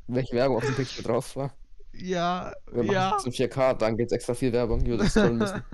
[0.09, 1.55] welche Werbung auf dem Pixel drauf war.
[1.93, 3.19] Ja, Wir machen ja.
[3.19, 5.63] zu 4K, dann geht's extra viel Werbung, die wir das müssen.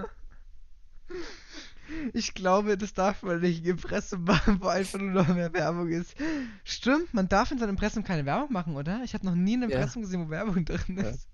[2.12, 5.88] Ich glaube, das darf man nicht im Impressum machen, wo einfach nur noch mehr Werbung
[5.90, 6.14] ist.
[6.64, 9.02] Stimmt, man darf in seinem Impressum keine Werbung machen, oder?
[9.04, 10.06] Ich habe noch nie ein Impressum ja.
[10.06, 11.28] gesehen, wo Werbung drin ist.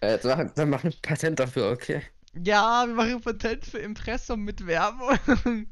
[0.00, 0.08] Ja.
[0.08, 2.02] äh, dann, dann machen wir Patent dafür, okay.
[2.34, 5.66] Ja, wir machen ein Patent für Impressum mit Werbung.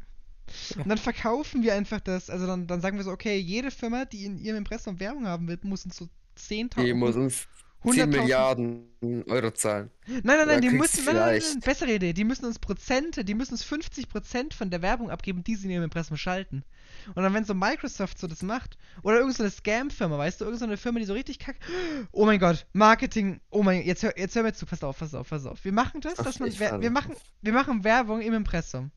[0.77, 2.31] Und dann verkaufen wir einfach das.
[2.31, 5.49] Also dann, dann sagen wir so, okay, jede Firma, die in ihrem Impressum Werbung haben
[5.49, 6.09] will, muss uns so
[6.39, 6.85] 10.000.
[6.85, 7.47] Die muss uns
[7.91, 8.85] 10 Milliarden
[9.27, 9.91] Euro zahlen.
[10.07, 13.35] Nein, nein, nein, die müssen, nein, nein, nein, bessere Idee, die müssen uns Prozente, die
[13.35, 16.65] müssen uns 50% von der Werbung abgeben, die sie in ihrem Impressum schalten.
[17.15, 20.77] Und dann, wenn so Microsoft so das macht, oder irgendeine so Scam-Firma, weißt du, irgendeine
[20.77, 21.61] Firma, die so richtig kackt,
[22.13, 25.15] oh mein Gott, Marketing, oh mein, jetzt hör, jetzt hör mir zu, pass auf, pass
[25.15, 25.65] auf, pass auf.
[25.65, 28.93] Wir machen das, Ach, dass man, wir, wir machen, wir machen Werbung im Impressum.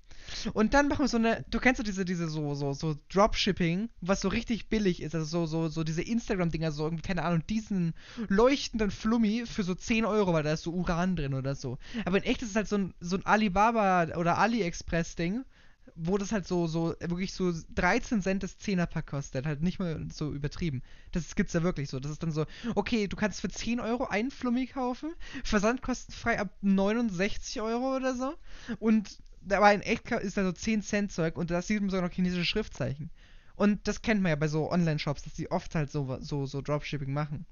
[0.53, 3.89] Und dann machen wir so eine, du kennst doch diese, diese so, so, so Dropshipping,
[4.01, 7.43] was so richtig billig ist, also so, so, so diese Instagram-Dinger, so irgendwie, keine Ahnung,
[7.47, 7.93] diesen
[8.27, 11.77] leuchtenden Flummi für so 10 Euro, weil da ist so Uran drin oder so.
[12.05, 15.43] Aber in echt ist es halt so ein, so ein Alibaba oder AliExpress-Ding,
[15.95, 19.45] wo das halt so, so, wirklich so 13 Cent das 10er-Pack kostet.
[19.45, 20.81] Halt nicht mal so übertrieben.
[21.11, 21.99] Das gibt's ja wirklich so.
[21.99, 26.49] Das ist dann so, okay, du kannst für 10 Euro einen Flummi kaufen, versandkostenfrei ab
[26.61, 28.33] 69 Euro oder so.
[28.79, 29.17] Und
[29.49, 32.13] aber in echt ist da so 10 Cent Zeug und da sieht man sogar noch
[32.13, 33.09] chinesische Schriftzeichen.
[33.55, 36.61] Und das kennt man ja bei so Online-Shops, dass die oft halt so, so, so
[36.61, 37.45] Dropshipping machen.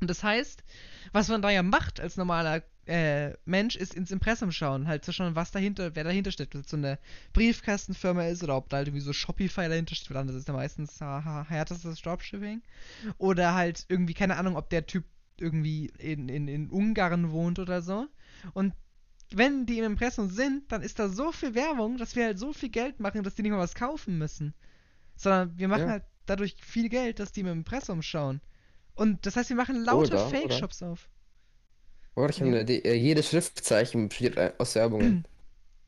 [0.00, 0.64] Und das heißt,
[1.12, 5.12] was man da ja macht als normaler äh, Mensch, ist ins Impressum schauen, halt zu
[5.12, 6.98] schauen, was dahinter, wer dahinter steht, ob es so eine
[7.34, 10.54] Briefkastenfirma ist oder ob da halt irgendwie so Shopify dahinter steht, weil das ist ja
[10.54, 12.62] meistens härtestes Dropshipping.
[13.18, 15.04] Oder halt irgendwie, keine Ahnung, ob der Typ
[15.36, 18.08] irgendwie in, in, in Ungarn wohnt oder so.
[18.54, 18.74] Und
[19.32, 22.52] wenn die im Impressum sind, dann ist da so viel Werbung, dass wir halt so
[22.52, 24.54] viel Geld machen, dass die nicht mal was kaufen müssen.
[25.16, 25.90] Sondern wir machen ja.
[25.90, 28.40] halt dadurch viel Geld, dass die im Impressum schauen.
[28.94, 31.08] Und das heißt, wir machen lauter Fake-Shops auf.
[32.16, 32.92] Oder ich habe ja.
[32.92, 35.24] jedes Schriftzeichen besteht aus Werbungen.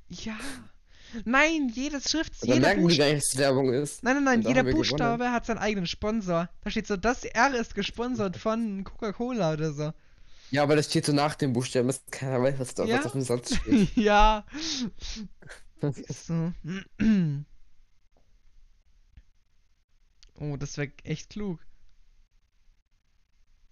[0.09, 0.37] Ja.
[1.25, 2.55] Nein, jedes Schriftzeichen.
[2.55, 4.03] Dann merken die gar nicht, dass Werbung ist.
[4.03, 5.33] Nein, nein, nein, jeder Buchstabe gewonnen.
[5.33, 6.49] hat seinen eigenen Sponsor.
[6.63, 9.93] Da steht so, das R ist gesponsert von Coca-Cola oder so.
[10.53, 12.99] Ja, aber das steht so nach dem Buchstaben, dass keiner weiß, was da ja?
[12.99, 13.89] was auf dem Satz steht.
[13.97, 14.45] ja.
[15.81, 16.53] so.
[20.39, 21.59] oh, das wäre echt klug.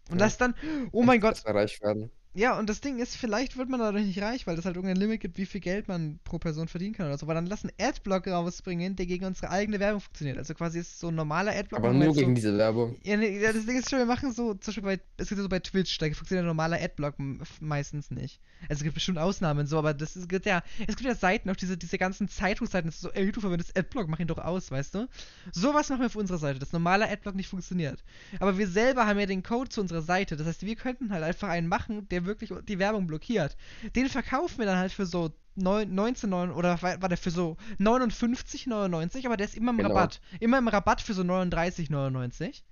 [0.08, 0.24] Und ja.
[0.24, 0.54] das dann,
[0.90, 1.42] oh mein Gott.
[1.44, 2.10] Reich werden.
[2.32, 5.00] Ja, und das Ding ist, vielleicht wird man dadurch nicht reich, weil es halt irgendein
[5.00, 7.26] Limit gibt, wie viel Geld man pro Person verdienen kann oder so.
[7.26, 10.38] Aber dann lass einen Adblock rausbringen, der gegen unsere eigene Werbung funktioniert.
[10.38, 11.80] Also quasi ist so ein normaler Adblock.
[11.80, 12.96] Aber nur gegen so, diese Werbung.
[13.02, 15.48] Ja, nee, das Ding ist schon, wir machen so, zum Beispiel bei, es gibt so
[15.48, 17.16] bei Twitch, da funktioniert ein normaler Adblock
[17.60, 18.40] meistens nicht.
[18.68, 21.50] Also es gibt bestimmt Ausnahmen so, aber das es gibt ja, es gibt ja Seiten,
[21.50, 24.38] auch diese, diese ganzen Zeitungsseiten, das ist so, ey, du verwendest Adblock, mach ihn doch
[24.38, 25.08] aus, weißt du?
[25.50, 28.04] Sowas machen wir auf unserer Seite, dass normaler Adblock nicht funktioniert.
[28.38, 31.24] Aber wir selber haben ja den Code zu unserer Seite, das heißt, wir könnten halt
[31.24, 33.56] einfach einen machen, der wirklich die Werbung blockiert.
[33.96, 39.36] Den verkaufen wir dann halt für so 19 oder war der für so 59,99, aber
[39.36, 39.90] der ist immer im genau.
[39.90, 40.20] Rabatt.
[40.40, 42.62] Immer im Rabatt für so 39,99.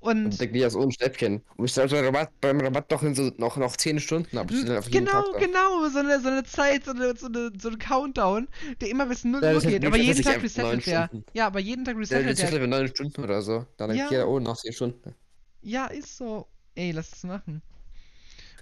[0.00, 1.42] Und, und denke ich so ein Schnäppchen.
[1.56, 4.48] Und ich sage Rabatt, beim Rabatt noch in so noch, noch 10 Stunden ab.
[4.48, 8.48] Genau, genau, so eine, so eine Zeit, so eine, so eine, so ein Countdown,
[8.80, 9.84] der immer bis 0 Uhr geht.
[9.84, 11.10] Aber jeden Tag resettet der.
[11.34, 12.34] Ja, aber jeden Tag resettet der.
[12.34, 13.66] Der resettet 9 Stunden oder so.
[13.76, 14.08] Dann ja.
[14.10, 15.14] jeder, oh, noch 10 Stunden.
[15.62, 16.46] Ja, ist so.
[16.74, 17.62] Ey, lass es machen.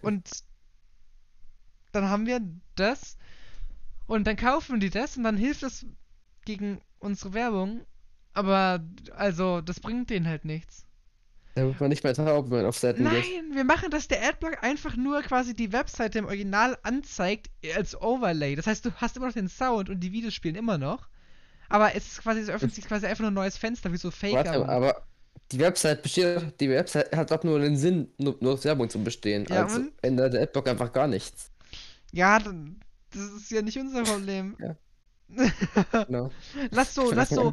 [0.03, 0.29] Und
[1.93, 2.41] dann haben wir
[2.75, 3.17] das
[4.07, 5.87] und dann kaufen die das und dann hilft das
[6.45, 7.85] gegen unsere Werbung.
[8.35, 8.85] Aber,
[9.15, 10.87] also, das bringt denen halt nichts.
[11.55, 13.55] Da wird man nicht mehr taub, wenn man auf Seiten Nein, geht.
[13.55, 18.57] wir machen, dass der Adblock einfach nur quasi die Webseite im Original anzeigt als Overlay.
[18.57, 21.09] Das heißt, du hast immer noch den Sound und die Videos spielen immer noch.
[21.69, 24.11] Aber es ist quasi, es öffnet sich quasi einfach nur ein neues Fenster, wie so
[24.11, 24.35] Fake.
[24.35, 25.07] Warte, aber
[25.53, 29.47] die Website besteht, die Website hat doch nur den Sinn, nur, nur Werbung zu bestehen.
[29.49, 31.51] Ja, also ändert der Adblock einfach gar nichts.
[32.13, 34.57] Ja, das ist ja nicht unser Problem.
[34.59, 34.77] ja.
[36.07, 36.31] genau.
[36.71, 37.51] Lass so, lass so.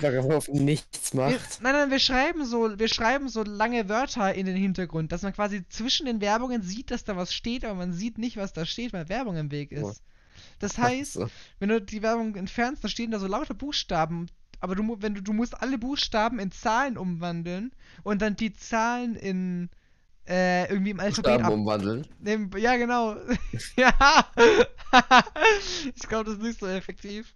[0.52, 1.32] nichts macht.
[1.32, 5.22] Wir, nein, nein, wir schreiben so, wir schreiben so lange Wörter in den Hintergrund, dass
[5.22, 8.52] man quasi zwischen den Werbungen sieht, dass da was steht, aber man sieht nicht, was
[8.52, 9.84] da steht, weil Werbung im Weg ist.
[9.84, 9.94] Oh.
[10.60, 11.30] Das heißt, so.
[11.60, 14.28] wenn du die Werbung entfernst, dann stehen da so lauter Buchstaben,
[14.60, 17.72] aber du, wenn du, du musst alle Buchstaben in Zahlen umwandeln
[18.04, 19.70] und dann die Zahlen in
[20.28, 22.08] äh, irgendwie im Alphabet ab umwandeln.
[22.58, 23.16] Ja, genau.
[23.76, 23.94] ja.
[25.96, 27.34] ich glaube, das ist nicht so effektiv.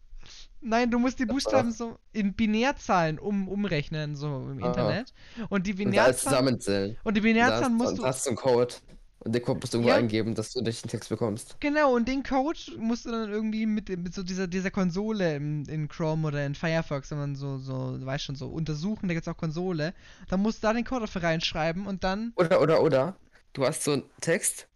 [0.62, 4.60] Nein, du musst die Buchstaben so in Binärzahlen um, umrechnen, so im.
[4.60, 5.14] Internet.
[5.50, 6.14] Und die Binärzahlen.
[6.14, 6.98] Und zusammenzählen.
[7.04, 8.06] Und die Binärzahlen musst du.
[8.06, 8.76] Hast du einen Code.
[9.24, 9.98] Und den Code musst du irgendwo ja.
[9.98, 11.56] eingeben, dass du den Text bekommst.
[11.60, 15.66] Genau, und den Code musst du dann irgendwie mit, mit so dieser, dieser Konsole in,
[15.66, 19.14] in Chrome oder in Firefox, wenn man so, so, du weißt schon, so untersuchen, da
[19.14, 19.94] gibt es auch Konsole.
[20.30, 22.34] Dann musst du da den Code dafür reinschreiben und dann.
[22.36, 23.16] Oder, oder, oder.
[23.54, 24.68] Du hast so einen Text,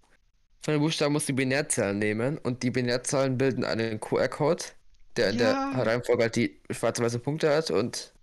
[0.61, 4.63] von den Buchstaben musst du Binärzahlen nehmen und die Binärzahlen bilden einen QR-Code,
[5.15, 5.71] der in ja.
[5.73, 8.13] der Reihenfolge halt die schwarze-weiße Punkte hat und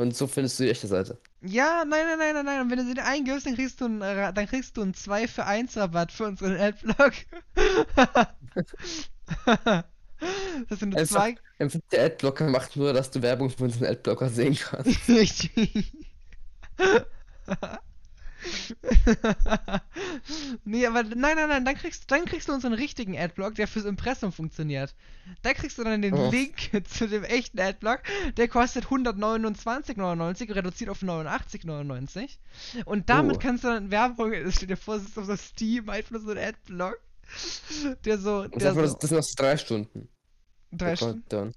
[0.00, 1.18] und so findest du die echte Seite.
[1.42, 2.60] Ja, nein, nein, nein, nein, nein.
[2.62, 5.44] Und wenn du sie eingibst, dann kriegst du einen, dann kriegst du einen 2 für
[5.44, 7.12] 1 Rabatt für unseren Adblock.
[10.68, 11.36] das sind nur zwei.
[11.92, 14.98] Der Adblocker macht nur, dass du Werbung für unseren Adblocker sehen kannst.
[15.08, 15.92] Richtig.
[20.64, 23.84] nee, aber nein, nein, nein, dann kriegst, dann kriegst du unseren richtigen Adblock, der fürs
[23.84, 24.94] Impressum funktioniert.
[25.42, 26.30] Da kriegst du dann den oh.
[26.30, 28.02] Link zu dem echten Adblock,
[28.36, 32.38] der kostet 129,99, reduziert auf 89,99.
[32.84, 33.40] Und damit oh.
[33.40, 36.20] kannst du dann Werbung, es steht dir vor, es ist auf so Steam, einfach nur
[36.20, 36.98] so ein Adblock.
[38.04, 38.48] Der so.
[38.48, 40.08] Der das, so das sind noch drei Stunden.
[40.72, 41.54] Drei Stunden?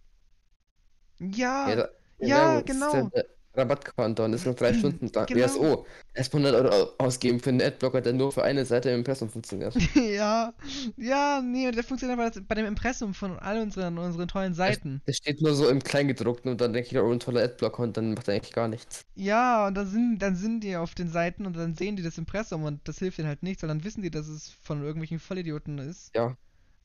[1.19, 3.09] Ja, ja, da, ja, ja genau.
[3.09, 5.25] Der, Rabattkonto und ist noch drei mhm, Stunden da.
[5.25, 5.45] Genau.
[5.45, 5.85] BSO.
[6.13, 9.75] Erstmal 100 Euro ausgeben für einen Adblocker, der nur für eine Seite im Impressum funktioniert.
[9.95, 10.53] ja,
[10.97, 15.01] ja, nee, der funktioniert aber bei dem Impressum von all unseren, unseren tollen Seiten.
[15.07, 17.97] Der steht nur so im Kleingedruckten und dann denke ich, oh, ein toller Adblocker und
[17.97, 19.05] dann macht er eigentlich gar nichts.
[19.15, 22.17] Ja, und dann sind, dann sind die auf den Seiten und dann sehen die das
[22.17, 25.77] Impressum und das hilft ihnen halt nichts, dann wissen die, dass es von irgendwelchen Vollidioten
[25.77, 26.11] ist.
[26.15, 26.35] Ja.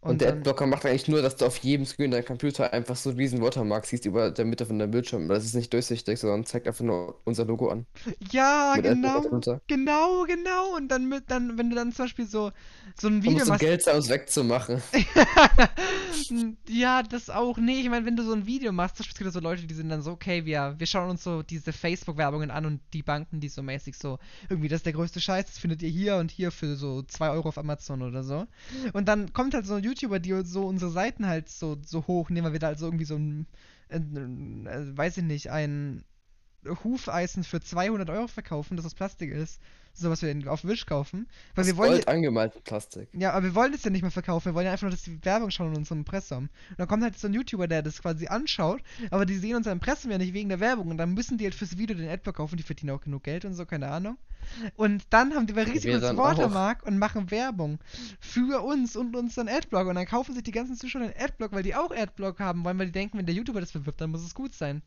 [0.00, 2.94] Und, und der Adblocker macht eigentlich nur, dass du auf jedem Screen deinem Computer einfach
[2.94, 5.26] so riesen Watermark siehst über der Mitte von deinem Bildschirm.
[5.28, 7.84] Das ist nicht durchsichtig, sondern zeigt einfach nur unser Logo an.
[8.30, 9.22] Ja, mit genau.
[9.66, 10.76] Genau, genau.
[10.76, 12.52] Und dann mit, dann, wenn du dann zum Beispiel so,
[12.96, 13.60] so ein Video um machst.
[13.60, 14.80] Geld aus wegzumachen.
[16.68, 17.58] ja, das auch.
[17.58, 19.88] Nee, ich meine, wenn du so ein Video machst, zum Beispiel so Leute, die sind
[19.88, 23.48] dann so, okay, wir, wir schauen uns so diese Facebook-Werbungen an und die Banken, die
[23.48, 26.52] so mäßig so, irgendwie, das ist der größte Scheiß, das findet ihr hier und hier
[26.52, 28.46] für so 2 Euro auf Amazon oder so.
[28.92, 32.30] Und dann kommt halt so ein YouTuber, die so unsere Seiten halt so, so hoch
[32.30, 33.46] nehmen, weil wir da halt so irgendwie so ein,
[33.88, 36.04] äh, äh, weiß ich nicht, ein
[36.84, 39.60] Hufeisen für 200 Euro verkaufen, das aus Plastik ist.
[39.94, 41.26] So was wir auf Wish kaufen.
[41.56, 41.90] Weil das wir wollen.
[41.90, 43.08] Gold angemalten Plastik.
[43.14, 44.46] Ja, aber wir wollen es ja nicht mehr verkaufen.
[44.46, 46.44] Wir wollen ja einfach nur, dass die Werbung schauen in unserem Impressum.
[46.70, 49.72] Und dann kommt halt so ein YouTuber, der das quasi anschaut, aber die sehen unser
[49.72, 50.88] Impressum ja nicht wegen der Werbung.
[50.88, 52.56] Und dann müssen die halt fürs Video den Adblock kaufen.
[52.56, 54.18] Die verdienen auch genug Geld und so, keine Ahnung.
[54.76, 57.80] Und dann haben die bei riesig großes Watermark und machen Werbung
[58.20, 59.88] für uns und unseren Adblock.
[59.88, 62.78] Und dann kaufen sich die ganzen Zuschauer den Adblock, weil die auch Adblock haben wollen,
[62.78, 64.80] weil die denken, wenn der YouTuber das bewirbt, dann muss es gut sein.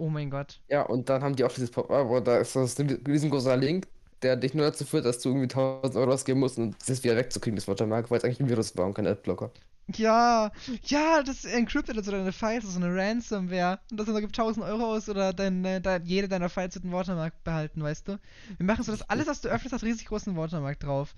[0.00, 0.60] Oh mein Gott.
[0.68, 3.86] Ja, und dann haben die auch dieses Pop-up, da ist das ein riesengroßer Link,
[4.22, 7.16] der dich nur dazu führt, dass du irgendwie 1000 Euro ausgeben musst, um das wieder
[7.16, 9.52] wegzukriegen, das Watermark, weil es eigentlich ein Virus war und kein Adblocker.
[9.94, 10.52] Ja,
[10.84, 13.78] ja, das encryptet also deine Files, das ist eine Ransomware.
[13.90, 17.44] Und das gibt 1000 Euro aus oder dein, dein, jede deiner Files wird einen Watermark
[17.44, 18.18] behalten, weißt du?
[18.56, 21.14] Wir machen so, dass alles, was du öffnest, hat riesig großen Watermark drauf.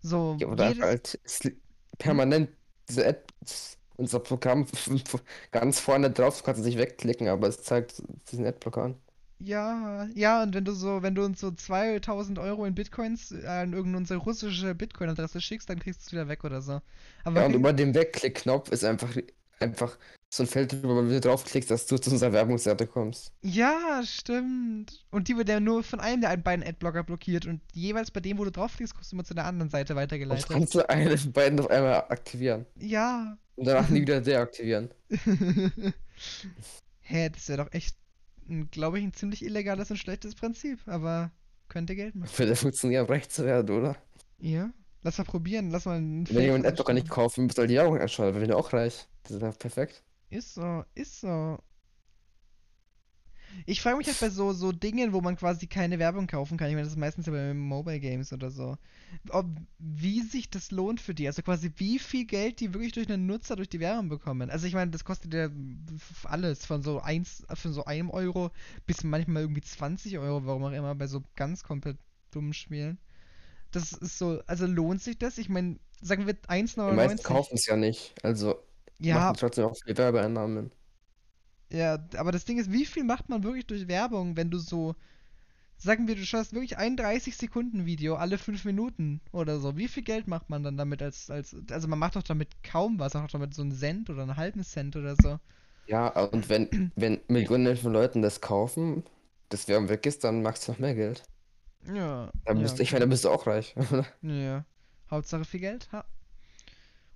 [0.00, 0.82] So, ja, oder jedes...
[0.82, 1.18] halt
[1.98, 2.50] permanent
[2.88, 3.20] diese Ad,
[3.96, 4.66] unser Programm
[5.52, 8.94] ganz vorne drauf, du kannst es nicht wegklicken, aber es zeigt diesen Adblocker an.
[9.40, 13.72] Ja, ja, und wenn du so, wenn du uns so 2000 Euro in Bitcoins an
[13.72, 16.80] irgendeine russische Bitcoin-Adresse schickst, dann kriegst du es wieder weg oder so.
[17.24, 19.14] Aber ja, und über den Wegklick-Knopf ist einfach
[19.60, 19.96] einfach
[20.30, 23.32] so ein Feld, wo du draufklickst, dass du zu unserer Werbungsseite kommst.
[23.42, 25.04] Ja, stimmt.
[25.10, 28.38] Und die wird ja nur von einem der beiden Adblocker blockiert und jeweils bei dem,
[28.38, 30.50] wo du draufklickst, kommst du immer zu der anderen Seite weitergeleitet.
[30.50, 32.66] Und kannst du einen von beiden auf einmal aktivieren.
[32.78, 33.38] Ja.
[33.56, 34.90] Und danach nie wieder deaktivieren.
[37.00, 37.96] Hä, das wäre doch echt,
[38.70, 41.32] glaube ich, ein ziemlich illegales und schlechtes Prinzip, aber
[41.68, 42.56] könnte Geld machen.
[42.56, 43.96] Funktionieren, recht zu werden, oder?
[44.38, 44.72] Ja.
[45.02, 47.98] Lass mal probieren, lass mal einen Wenn jemand Adblocker nicht kaufen, muss halt die Werbung
[47.98, 49.06] anschauen, wenn du auch reich.
[49.22, 50.02] Das ist ja perfekt.
[50.30, 51.58] Ist so, ist so.
[53.66, 56.68] Ich frage mich halt bei so, so Dingen, wo man quasi keine Werbung kaufen kann.
[56.68, 58.76] Ich meine, das ist meistens ja bei Mobile Games oder so.
[59.30, 59.46] Ob,
[59.78, 61.26] wie sich das lohnt für die.
[61.26, 64.50] Also quasi, wie viel Geld die wirklich durch einen Nutzer durch die Werbung bekommen.
[64.50, 65.48] Also ich meine, das kostet ja
[66.24, 68.50] alles von so eins, von so einem Euro
[68.86, 71.98] bis manchmal irgendwie 20 Euro, warum auch immer, bei so ganz komplett
[72.30, 72.98] dummen Spielen.
[73.70, 75.38] Das ist so, also lohnt sich das?
[75.38, 76.90] Ich meine, sagen wir 1,99.
[76.90, 78.14] Die meisten kaufen es ja nicht.
[78.22, 78.56] Also
[78.98, 79.16] ja.
[79.16, 80.70] Machen trotzdem auch viele Werbeeinnahmen.
[81.74, 84.94] Ja, aber das Ding ist, wie viel macht man wirklich durch Werbung, wenn du so,
[85.76, 89.76] sagen wir, du schaust wirklich ein 30 Sekunden Video alle 5 Minuten oder so.
[89.76, 93.00] Wie viel Geld macht man dann damit als, als, also man macht doch damit kaum
[93.00, 95.40] was, doch damit so einen Cent oder einen halben Cent oder so.
[95.88, 99.02] Ja, und wenn, wenn Millionen von Leuten das kaufen,
[99.48, 101.24] das Werbung weg ist, dann machst du noch mehr Geld.
[101.92, 102.30] Ja.
[102.44, 102.84] Dann bist, ja.
[102.84, 103.74] Ich meine, dann bist du auch reich.
[104.22, 104.64] ja.
[105.10, 105.88] Hauptsache viel Geld.
[105.90, 106.04] Ha.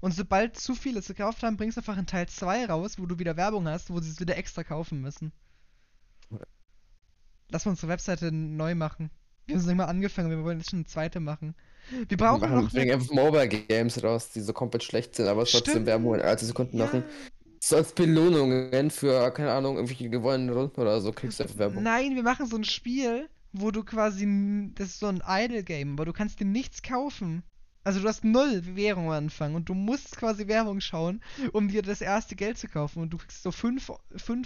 [0.01, 3.07] Und sobald zu viele es gekauft haben, bringst du einfach in Teil 2 raus, wo
[3.07, 5.33] du wieder Werbung hast, wo sie es wieder extra kaufen müssen.
[7.51, 9.11] Lass uns unsere Webseite neu machen.
[9.47, 11.55] Wir haben es nicht mal angefangen, wir wollen jetzt schon eine zweite machen.
[12.09, 12.73] Wir brauchen wir noch.
[12.73, 16.21] Wir bringen einfach Mobile Games raus, die so komplett schlecht sind, aber trotzdem Werbung in
[16.21, 16.85] 30 Sekunden ja.
[16.85, 17.03] machen.
[17.61, 21.83] So als Belohnungen für, keine Ahnung, irgendwelche gewonnenen Runden oder so kriegst du einfach Werbung.
[21.83, 24.71] Nein, wir machen so ein Spiel, wo du quasi.
[24.75, 27.43] Das ist so ein Idle-Game, aber du kannst dir nichts kaufen.
[27.85, 31.83] Also du hast null Währung am Anfang und du musst quasi Werbung schauen, um dir
[31.83, 33.01] das erste Geld zu kaufen.
[33.01, 33.91] Und du kriegst so 5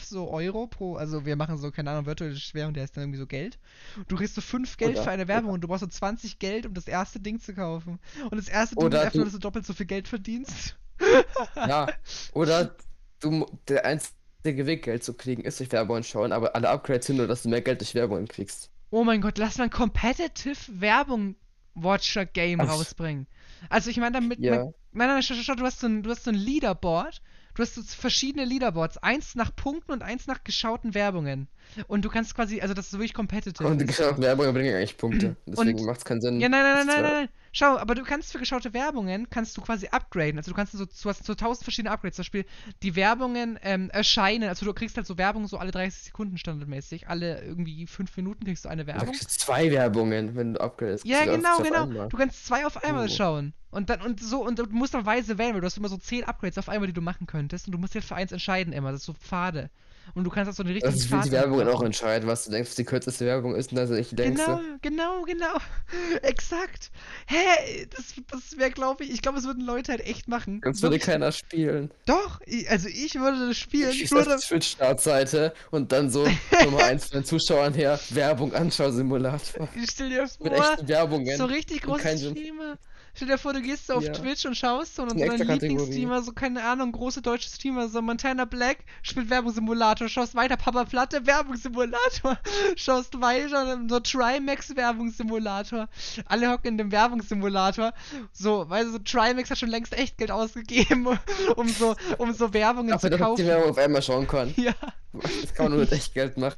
[0.04, 3.18] so Euro pro, also wir machen so, keine Ahnung, virtuelle Währung, der ist dann irgendwie
[3.18, 3.58] so Geld.
[4.06, 5.54] Du kriegst so 5 Geld oder, für eine Werbung oder.
[5.54, 7.98] und du brauchst so 20 Geld, um das erste Ding zu kaufen.
[8.30, 10.76] Und das erste Ding ist einfach dass du doppelt so viel Geld verdienst.
[11.56, 11.88] Ja,
[12.32, 12.76] oder
[13.18, 17.16] du, der einzige Weg, Geld zu kriegen, ist durch Werbung schauen, aber alle Upgrades sind
[17.16, 18.70] nur, dass du mehr Geld durch Werbung kriegst.
[18.90, 21.34] Oh mein Gott, lass mal Competitive Werbung
[21.74, 22.68] Watcher Game Ach.
[22.68, 23.26] rausbringen.
[23.68, 24.64] Also ich meine damit, ja.
[24.92, 27.22] nein, nein, schau, schau, du hast so ein, du hast so ein Leaderboard
[27.54, 28.98] du hast so verschiedene Leaderboards.
[28.98, 31.48] Eins nach Punkten und eins nach geschauten Werbungen.
[31.86, 33.66] Und du kannst quasi, also das ist wirklich competitive.
[33.66, 35.36] Und die geschauten Werbungen bringen eigentlich Punkte.
[35.46, 36.40] Deswegen macht es keinen Sinn.
[36.40, 37.28] Ja, nein, nein, nein, nein, nein.
[37.54, 40.38] Schau, aber du kannst für geschaute Werbungen, kannst du quasi upgraden.
[40.38, 42.16] Also du kannst so, du hast so tausend verschiedene Upgrades.
[42.16, 42.46] Zum Beispiel
[42.82, 47.08] die Werbungen ähm, erscheinen, also du kriegst halt so Werbung so alle 30 Sekunden standardmäßig.
[47.08, 49.12] Alle irgendwie fünf Minuten kriegst du eine Werbung.
[49.12, 51.04] Du kriegst zwei Werbungen, wenn du upgradest.
[51.04, 52.08] Ja, genau, genau.
[52.08, 53.14] Du kannst zwei auf einmal oh.
[53.14, 53.52] schauen.
[53.70, 55.98] Und dann, und so, und du musst noch weise wählen, weil du hast immer so
[55.98, 57.66] zehn Upgrades auf einmal, die du machen könntest.
[57.66, 58.92] Und du musst jetzt für eins entscheiden immer.
[58.92, 59.70] Das ist so Pfade.
[60.14, 61.28] Und du kannst auch so eine richtige also Pfade.
[61.28, 64.16] die Werbung auch entscheiden, was du denkst, die kürzeste Werbung ist und das nicht die
[64.16, 64.60] längste.
[64.82, 65.56] Genau, genau, genau.
[66.22, 66.90] Exakt.
[67.26, 70.60] Hä, das, das wäre, glaube ich, ich glaube, es würden Leute halt echt machen.
[70.62, 71.90] Das würde keiner spielen.
[72.06, 73.90] Doch, also ich würde das spielen.
[73.90, 76.26] Ich schieße auf die Twitch-Startseite und dann so
[76.64, 79.68] Nummer eins von den Zuschauern her, Werbung, Anschausimulator.
[79.74, 81.36] Ich stell dir vor, Mit echten Werbungen.
[81.36, 82.78] So richtig große Streamer.
[83.14, 84.12] Stell dir vor, du gehst so auf ja.
[84.12, 88.46] Twitch und schaust so und dein Lieblingsstreamer, so keine Ahnung, große deutsche Streamer, so Montana
[88.46, 92.38] Black, spielt Werbungssimulator, schaust weiter, Papa Platte, Werbungssimulator,
[92.76, 95.88] schaust weiter, so Trimax Werbungssimulator.
[96.26, 97.92] Alle hocken in dem Werbungssimulator.
[98.32, 101.06] So, weil so Trimax hat schon längst echt Geld ausgegeben,
[101.56, 103.42] um so, um so Werbungen Dafür, zu kaufen.
[103.42, 104.54] Die Werbung auf einmal schauen kann.
[104.62, 104.74] Ja.
[105.12, 106.56] Das kann man nur mit Echtgeld machen.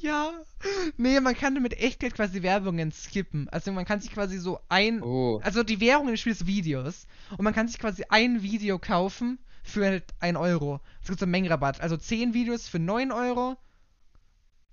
[0.00, 0.32] Ja.
[0.96, 3.48] Nee, man kann mit Echtgeld quasi Werbungen skippen.
[3.50, 5.02] Also man kann sich quasi so ein.
[5.02, 5.40] Oh.
[5.44, 7.06] Also die Währung im Spiel ist Videos.
[7.36, 10.80] Und man kann sich quasi ein Video kaufen für halt 1 Euro.
[11.02, 11.80] Es gibt so einen Mengenrabatt.
[11.80, 13.56] Also 10 Videos für 9 Euro.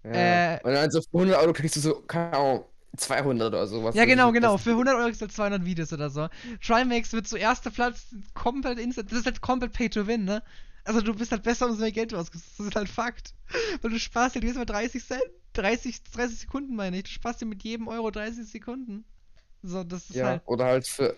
[0.04, 0.56] Ja.
[0.56, 3.96] Äh, und dann so für 100 Euro kriegst du so, keine Ahnung, 200 oder sowas.
[3.96, 4.58] Ja, genau, genau.
[4.58, 6.30] Für 100 Euro kriegst du 200 Videos oder so.
[6.66, 9.12] Trimax wird zuerst der Platz komplett instant.
[9.12, 10.42] Das ist halt komplett Pay to Win, ne?
[10.84, 12.48] Also du bist halt besser, umso mehr Geld du ausgibst.
[12.58, 13.34] Das ist halt Fakt.
[13.82, 15.22] Weil du sparst dir jedes Mal 30 Cent,
[15.54, 17.04] 30, 30 Sekunden meine ich.
[17.04, 19.04] Du sparst dir mit jedem Euro 30 Sekunden.
[19.68, 20.42] So, das ist ja, halt.
[20.46, 21.16] Oder halt für,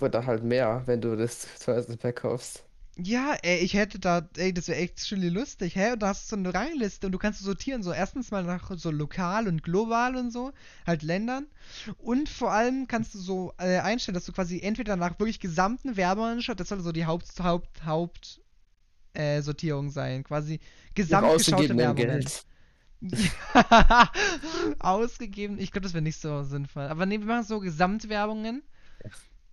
[0.00, 2.64] oder halt mehr, wenn du das teuerste Pack kaufst.
[2.98, 5.92] Ja, ey, ich hätte da, ey, das wäre echt schon lustig, hä?
[5.92, 8.70] Und da hast du so eine Rangliste und du kannst sortieren, so erstens mal nach
[8.76, 10.52] so lokal und global und so,
[10.86, 11.46] halt Ländern.
[11.96, 15.96] Und vor allem kannst du so äh, einstellen, dass du quasi entweder nach wirklich gesamten
[15.96, 18.42] Werbern anschaust, das soll so die Haupt, Haupt, Haupt,
[19.14, 20.22] äh, Sortierung sein.
[20.24, 20.60] Quasi
[20.94, 21.96] gesamtgeschaute Werbung.
[21.96, 22.44] Geld.
[24.78, 26.84] ausgegeben, ich glaube, das wäre nicht so sinnvoll.
[26.84, 28.62] Aber nee, wir machen so Gesamtwerbungen.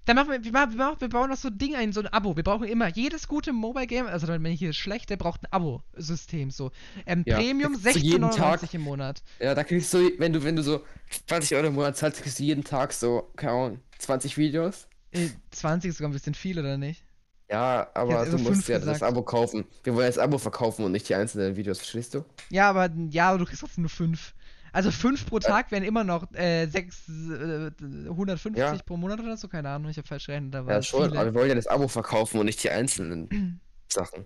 [0.06, 2.00] Dann machen wir, wir, machen, wir, machen, wir bauen noch so ein Ding ein, so
[2.00, 2.36] ein Abo.
[2.36, 5.48] Wir brauchen immer, jedes gute Mobile Game, also wenn man hier schlecht, der braucht ein
[5.52, 6.72] Abo-System, so.
[7.06, 9.22] Ähm, ja, Premium 16,99 im Monat.
[9.40, 10.84] Ja, da kriegst du, wenn du, wenn du so
[11.28, 14.88] 20 Euro im Monat zahlst, kriegst du jeden Tag so, keine Ahnung, 20 Videos.
[15.12, 17.04] Äh, 20 ist sogar ein bisschen viel, oder nicht?
[17.50, 19.02] Ja, aber du musst ja gesagt.
[19.02, 19.66] das Abo kaufen.
[19.84, 22.24] Wir wollen das Abo verkaufen und nicht die einzelnen Videos, verstehst du?
[22.50, 24.36] Ja, aber ja, aber du kriegst trotzdem nur 5.
[24.72, 27.72] Also 5 pro Tag wären immer noch äh, 6, äh,
[28.10, 28.78] 150 ja.
[28.86, 30.54] pro Monat oder so, keine Ahnung, ich habe falsch gerechnet.
[30.54, 31.20] ja, schon, viele.
[31.20, 33.60] aber wir wollen ja das Abo verkaufen und nicht die einzelnen
[33.92, 34.26] Sachen.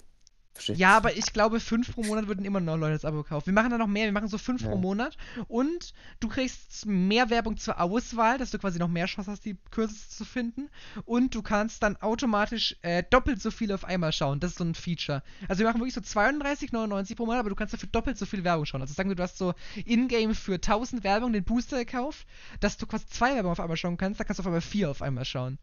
[0.54, 0.76] Verstehe.
[0.76, 3.48] Ja, aber ich glaube, 5 pro Monat würden immer noch Leute das Abo kaufen.
[3.48, 4.70] Wir machen da noch mehr, wir machen so 5 ja.
[4.70, 9.32] pro Monat und du kriegst mehr Werbung zur Auswahl, dass du quasi noch mehr Chance
[9.32, 10.70] hast, die Kurse zu finden.
[11.06, 14.40] Und du kannst dann automatisch äh, doppelt so viel auf einmal schauen.
[14.40, 15.24] Das ist so ein Feature.
[15.48, 18.44] Also wir machen wirklich so 32,99 pro Monat, aber du kannst dafür doppelt so viel
[18.44, 18.82] Werbung schauen.
[18.82, 22.28] Also sagen wir, du hast so in-game für 1000 Werbung den Booster gekauft,
[22.60, 24.92] dass du quasi zwei Werbung auf einmal schauen kannst, da kannst du auf einmal vier
[24.92, 25.58] auf einmal schauen.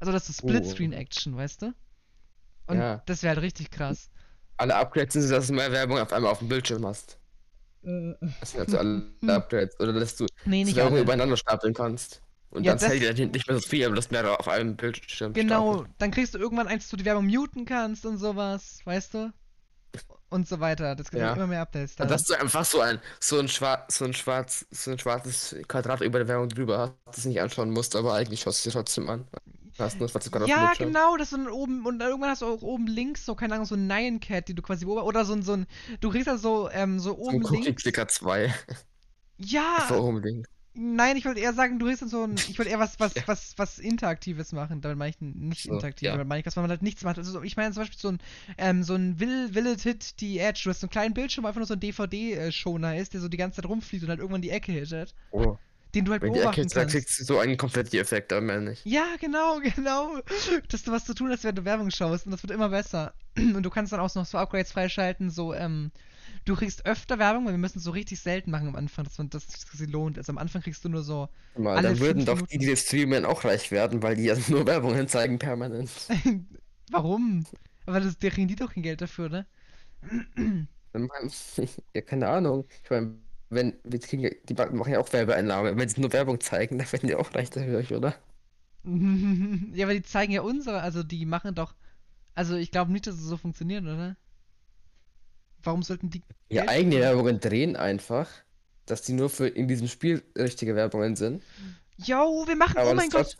[0.00, 1.74] Also das ist Splitscreen-Action, weißt du?
[2.66, 3.02] Und ja.
[3.06, 4.10] das wäre halt richtig krass
[4.56, 7.18] alle Upgrades sind, dass du mehr Werbung auf einmal auf dem Bildschirm hast.
[7.84, 8.14] Äh.
[8.40, 9.78] Das sind also alle Upgrades.
[9.80, 11.02] Oder dass du nee, nicht Werbung alle.
[11.02, 12.22] übereinander stapeln kannst.
[12.50, 15.32] Und ja, dann zählt dir nicht mehr so viel, aber das mehr auf einem Bildschirm.
[15.32, 15.94] Genau, stapeln.
[15.98, 19.32] dann kriegst du irgendwann eins, wo du die Werbung muten kannst und sowas, weißt du?
[20.28, 20.94] Und so weiter.
[20.94, 21.34] Das gibt ja.
[21.34, 21.96] immer mehr Updates.
[21.96, 22.04] Da.
[22.04, 26.00] Dass du einfach so ein, so ein, schwarz, so ein schwarz, so ein schwarzes Quadrat
[26.00, 29.08] über der Werbung drüber hast, das nicht anschauen musst, aber eigentlich schaust du dir trotzdem
[29.08, 29.26] an.
[29.82, 32.86] Hast du was gerade Ja, genau, das dann oben und irgendwann hast du auch oben
[32.86, 35.52] links so keine Ahnung so ein Nine Cat, die du quasi oder so ein so
[35.54, 35.66] ein
[36.00, 37.82] du kriegst ja so ähm so oben so links.
[37.82, 38.54] Clicker 2.
[39.38, 39.86] Ja.
[39.88, 40.48] So oben links.
[40.74, 43.14] Nein, ich wollte eher sagen, du kriegst dann so ein ich wollte eher was was
[43.16, 43.22] ja.
[43.26, 46.12] was was interaktives machen, damit meine ich nicht so, interaktiv, ja.
[46.12, 47.18] damit meine ich, dass man halt nichts macht.
[47.18, 48.18] Also ich meine zum Beispiel so ein
[48.58, 51.44] ähm so ein Will Will It Hit die Edge, du hast so einen kleinen Bildschirm,
[51.44, 54.10] wo einfach nur so ein DVD Schoner ist, der so die ganze Zeit rumfliegt und
[54.10, 55.14] halt irgendwann die Ecke hittet.
[55.30, 55.56] Oh
[55.94, 56.92] den du halt Wenn beobachten die kannst.
[56.92, 58.86] kriegst du so einen kompletten Effekt am Ende nicht.
[58.86, 60.18] Ja, genau, genau.
[60.68, 63.14] Dass du was zu tun hast, wenn du Werbung schaust und das wird immer besser.
[63.36, 65.90] Und du kannst dann auch noch so Upgrades freischalten, so, ähm,
[66.44, 69.16] du kriegst öfter Werbung, weil wir müssen es so richtig selten machen am Anfang, dass
[69.18, 70.18] man das sich lohnt.
[70.18, 71.28] Also am Anfang kriegst du nur so.
[71.56, 74.66] Mal, dann würden doch die, die das streamen, auch reich werden, weil die ja nur
[74.66, 75.90] Werbungen zeigen permanent.
[76.90, 77.46] Warum?
[77.86, 79.46] Aber das, der kriegen die doch kein Geld dafür, ne?
[81.94, 82.66] ja, keine Ahnung.
[82.84, 83.14] Ich meine,
[83.52, 85.76] wenn, wir kriegen, die Banken machen ja auch Werbeeinnahmen.
[85.76, 88.14] Wenn sie nur Werbung zeigen, dann werden die auch leichter für euch, oder?
[89.74, 91.74] ja, aber die zeigen ja unsere, also die machen doch.
[92.34, 94.16] Also ich glaube nicht, dass es so funktioniert, oder?
[95.62, 96.22] Warum sollten die.
[96.48, 98.28] Ja, eigene Werbungen drehen einfach,
[98.86, 101.42] dass die nur für in diesem Spiel richtige Werbungen sind.
[101.98, 103.36] Jo, wir machen, aber oh mein Gott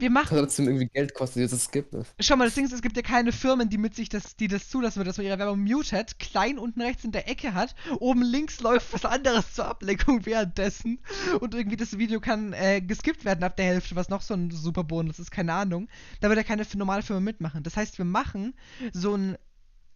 [0.00, 0.36] wir machen.
[0.36, 1.92] Trotzdem irgendwie Geld kostet, jetzt es gibt.
[1.92, 2.04] Ne?
[2.20, 4.48] Schau mal, das Ding ist, es gibt ja keine Firmen, die mit sich das, die
[4.48, 8.22] das zulassen, dass man ihre Werbung mutet, klein unten rechts in der Ecke hat, oben
[8.22, 11.00] links läuft was anderes zur Ablenkung währenddessen
[11.40, 14.50] und irgendwie das Video kann äh, geskippt werden ab der Hälfte, was noch so ein
[14.50, 15.88] super Bonus ist, keine Ahnung.
[16.20, 17.62] Da wird ja keine normale Firma mitmachen.
[17.62, 18.54] Das heißt, wir machen
[18.92, 19.36] so ein,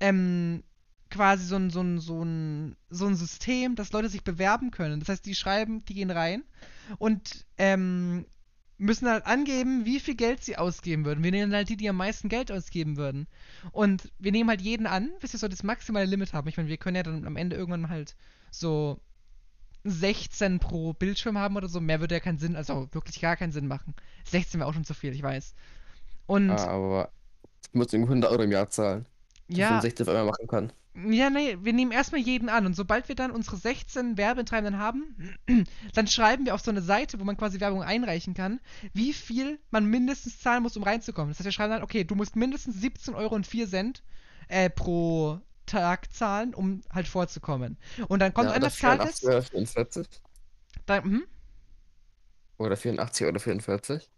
[0.01, 0.63] ähm,
[1.11, 5.01] quasi so ein, so ein, so ein, so ein System, dass Leute sich bewerben können.
[5.01, 6.43] Das heißt, die schreiben, die gehen rein
[6.99, 8.27] und ähm,
[8.85, 11.25] müssen halt angeben, wie viel Geld sie ausgeben würden.
[11.25, 13.27] Wir nehmen halt die, die am meisten Geld ausgeben würden.
[13.73, 16.49] Und wir nehmen halt jeden an, bis wir so das maximale Limit haben.
[16.49, 18.15] Ich meine, wir können ja dann am Ende irgendwann halt
[18.51, 19.01] so
[19.85, 21.81] 16 pro Bildschirm haben oder so.
[21.81, 23.95] Mehr würde ja keinen Sinn, also wirklich gar keinen Sinn machen.
[24.25, 25.55] 16 wäre auch schon zu viel, ich weiß.
[26.27, 26.51] Und.
[26.51, 27.11] Ah, aber
[27.69, 29.07] ich muss irgendwie 100 Euro im Jahr zahlen.
[29.49, 29.81] Ja.
[29.81, 30.73] 16 auf einmal machen kann.
[30.97, 35.37] Ja, nee, wir nehmen erstmal jeden an und sobald wir dann unsere 16 Werbetreibenden haben,
[35.95, 38.61] dann schreiben wir auf so eine Seite, wo man quasi Werbung einreichen kann,
[38.93, 41.31] wie viel man mindestens zahlen muss, um reinzukommen.
[41.31, 44.03] Das heißt, wir schreiben dann, okay, du musst mindestens 17 Euro und 4 Cent
[44.47, 47.77] äh, pro Tag zahlen, um halt vorzukommen.
[48.07, 49.19] Und dann kommt ja, einer, zahlt es.
[49.21, 50.07] 44?
[50.87, 51.25] Da, hm?
[52.59, 54.09] Oder 84 oder 44?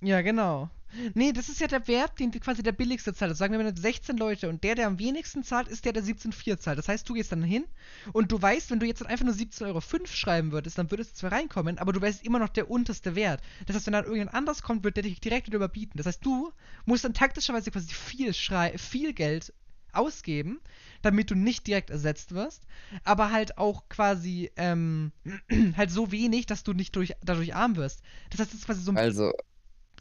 [0.00, 0.68] Ja, genau.
[1.14, 3.30] Nee, das ist ja der Wert, den quasi der billigste zahlt.
[3.30, 6.02] Also sagen wir mal 16 Leute und der, der am wenigsten zahlt, ist der, der
[6.02, 6.78] 17,4 zahlt.
[6.78, 7.64] Das heißt, du gehst dann hin
[8.12, 11.16] und du weißt, wenn du jetzt einfach nur 17,5 Euro schreiben würdest, dann würdest du
[11.16, 13.40] zwar reinkommen, aber du weißt immer noch der unterste Wert.
[13.66, 15.96] Das heißt, wenn dann irgendjemand anders kommt, wird der dich direkt wieder überbieten.
[15.96, 16.52] Das heißt, du
[16.84, 19.52] musst dann taktischerweise quasi viel, Schrei viel Geld
[19.92, 20.60] ausgeben,
[21.02, 22.64] damit du nicht direkt ersetzt wirst,
[23.04, 25.12] aber halt auch quasi ähm,
[25.76, 28.02] halt so wenig, dass du nicht durch, dadurch arm wirst.
[28.30, 29.32] Das heißt, das ist quasi so ein also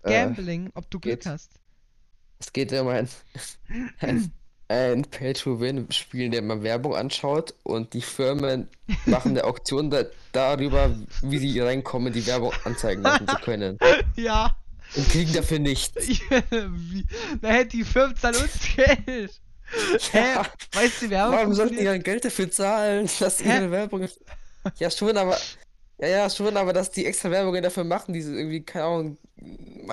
[0.03, 1.51] Gambling, äh, ob du Glück hast.
[2.39, 3.07] Es geht ja um ein,
[3.99, 4.31] ein,
[4.67, 8.67] ein Pay-to-Win-Spiel, in dem man Werbung anschaut und die Firmen
[9.05, 10.03] machen eine Auktion da,
[10.33, 13.77] darüber, wie sie reinkommen, die Werbung anzeigen lassen zu können.
[14.15, 14.57] Ja.
[14.95, 16.07] Und kriegen dafür nichts.
[17.41, 19.41] Da hätte die Firmen zahlen uns Geld.
[20.11, 20.35] Hä?
[20.73, 21.35] Weißt du, Werbung?
[21.35, 24.07] Warum sollten die dann Geld dafür zahlen, dass ihre Werbung.
[24.77, 25.37] Ja, schon, aber.
[25.99, 29.17] Ja, ja, schon, aber dass die extra Werbungen dafür machen, diese irgendwie, keine Ahnung,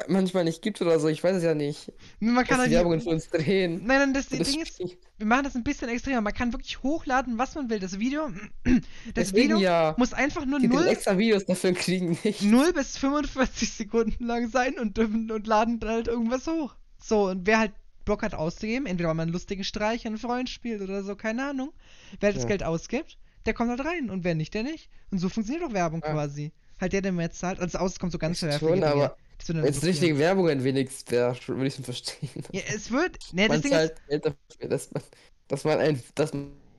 [0.09, 1.93] manchmal nicht gibt oder so, ich weiß es ja nicht.
[2.21, 3.83] Man kann halt die Werbungen für uns drehen.
[3.85, 6.21] Nein, nein, das, das Ding ist, wir machen das ein bisschen extremer.
[6.21, 7.81] Man kann wirklich hochladen, was man will.
[7.81, 8.29] Das Video,
[8.65, 8.83] das
[9.15, 9.95] Deswegen Video ja.
[9.99, 12.43] muss einfach nur die 0, extra Videos dafür kriegen nicht.
[12.43, 16.75] 0 bis 45 Sekunden lang sein und, und laden halt irgendwas hoch.
[17.03, 17.73] So, und wer halt
[18.05, 21.17] Bock hat auszugeben, entweder weil man einen lustigen Streich an einen Freund spielt oder so,
[21.17, 21.73] keine Ahnung.
[22.19, 22.43] Wer halt ja.
[22.43, 24.91] das Geld ausgibt, der kommt halt rein und wer nicht, der nicht.
[25.11, 26.13] Und so funktioniert auch Werbung ja.
[26.13, 26.53] quasi.
[26.81, 27.61] Halt der, der mehr zahlt.
[27.61, 29.17] Also aus kommt so ganz verwerfliche aber
[29.49, 32.45] wenn es richtige Werbung wenigstens wäre, würde ich es verstehen.
[32.53, 33.19] Ja, es wird.
[33.33, 35.03] Ne, das Ding halt ist, dafür, dass man,
[35.49, 36.33] dass man, ein, dass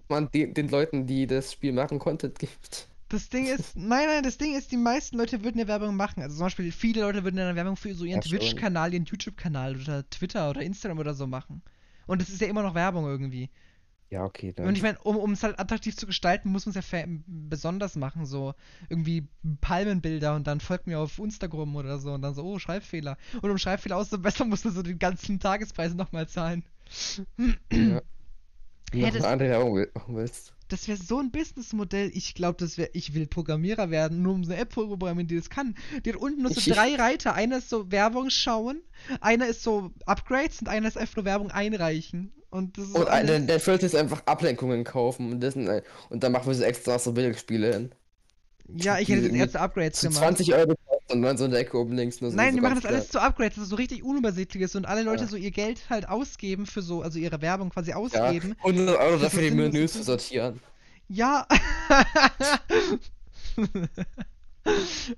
[0.09, 2.87] man die, den Leuten, die das Spiel machen, Content gibt.
[3.09, 6.21] Das Ding ist, nein, nein, das Ding ist, die meisten Leute würden eine Werbung machen.
[6.21, 10.09] Also zum Beispiel, viele Leute würden eine Werbung für so ihren Twitch-Kanal, ihren YouTube-Kanal oder
[10.09, 11.61] Twitter oder Instagram oder so machen.
[12.07, 13.49] Und es ist ja immer noch Werbung irgendwie.
[14.11, 14.51] Ja, okay.
[14.51, 14.67] Dann.
[14.67, 18.25] Und ich meine, um es halt attraktiv zu gestalten, muss man es ja besonders machen.
[18.25, 18.53] So
[18.89, 19.25] irgendwie
[19.61, 23.17] Palmenbilder und dann folgt mir auf Instagram oder so und dann so, oh, Schreibfehler.
[23.41, 26.65] Und um Schreibfehler auszubessern, musst du so den ganzen Tagespreis nochmal zahlen.
[27.71, 28.01] Ja.
[28.91, 30.53] Wie ja, das, andere willst.
[30.67, 32.11] Das wäre so ein Businessmodell.
[32.13, 35.27] Ich glaube, das wäre, ich will Programmierer werden, nur um so eine App zu programmieren,
[35.29, 35.75] die das kann.
[36.03, 37.33] Die hat unten nur so ich, drei Reiter.
[37.33, 38.81] Einer ist so Werbung schauen,
[39.21, 42.33] einer ist so Upgrades und einer ist einfach nur Werbung einreichen.
[42.51, 46.23] Und, das ist und ein, der, der vierte ist einfach Ablenkungen kaufen und, das, und
[46.23, 47.91] dann machen wir so extra so Billigspiele hin.
[48.67, 50.17] Ja, ich hätte jetzt erste Upgrades gemacht.
[50.17, 50.75] 20 Euro
[51.09, 52.21] und dann so eine Ecke oben links.
[52.21, 54.75] Nur so Nein, die machen das alles zu Upgrades, dass es so richtig unübersichtlich ist
[54.75, 55.29] und alle Leute ja.
[55.29, 58.55] so ihr Geld halt ausgeben für so, also ihre Werbung quasi ausgeben.
[58.63, 60.59] Ja, 100 Euro dafür die Menüs zu sortieren.
[61.07, 61.47] Ja.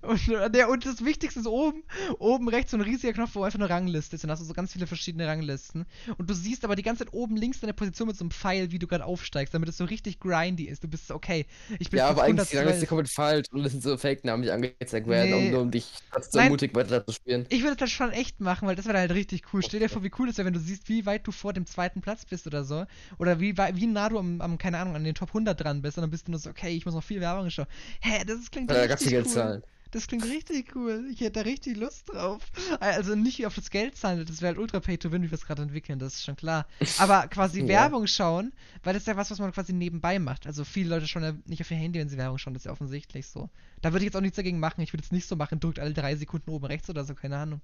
[0.02, 1.84] Und, der, und das Wichtigste ist oben,
[2.20, 4.24] oben rechts so ein riesiger Knopf, wo einfach eine Rangliste ist.
[4.24, 5.86] Und dann hast du so ganz viele verschiedene Ranglisten.
[6.18, 8.72] Und du siehst aber die ganze Zeit oben links deine Position mit so einem Pfeil,
[8.72, 10.84] wie du gerade aufsteigst, damit es so richtig grindy ist.
[10.84, 11.46] Du bist so, okay,
[11.80, 14.52] ich bin Ja, aber eigentlich die Rangliste komplett falsch und es sind so Fake-Namen, die
[14.52, 15.54] angezeigt werden, nee.
[15.54, 15.92] um, um dich
[16.30, 17.46] zu ermutigen, weiter zu spielen.
[17.50, 19.62] Ich würde das schon echt machen, weil das wäre halt richtig cool.
[19.62, 21.66] Stell dir vor, wie cool es wäre, wenn du siehst, wie weit du vor dem
[21.66, 22.86] zweiten Platz bist oder so.
[23.18, 25.98] Oder wie, wie nah du am, am, keine Ahnung, an den Top 100 dran bist.
[25.98, 27.68] Und dann bist du nur so, okay, ich muss noch viel Werbung schauen.
[28.02, 29.33] Hä, das klingt ja, richtig cool.
[29.34, 29.64] Zahlen.
[29.94, 31.06] Das klingt richtig cool.
[31.12, 32.42] Ich hätte da richtig Lust drauf.
[32.80, 35.38] Also nicht auf das Geld zahlen, das wäre halt ultra pay to win, wie wir
[35.38, 36.66] es gerade entwickeln, das ist schon klar.
[36.98, 37.68] Aber quasi ja.
[37.68, 38.54] Werbung schauen,
[38.84, 40.48] weil das ist ja was, was man quasi nebenbei macht.
[40.48, 42.66] Also viele Leute schauen ja nicht auf ihr Handy, wenn sie Werbung schauen, das ist
[42.66, 43.50] ja offensichtlich so.
[43.84, 44.82] Da würde ich jetzt auch nichts dagegen machen.
[44.82, 47.38] Ich würde es nicht so machen, drückt alle drei Sekunden oben rechts oder so, keine
[47.38, 47.62] Ahnung.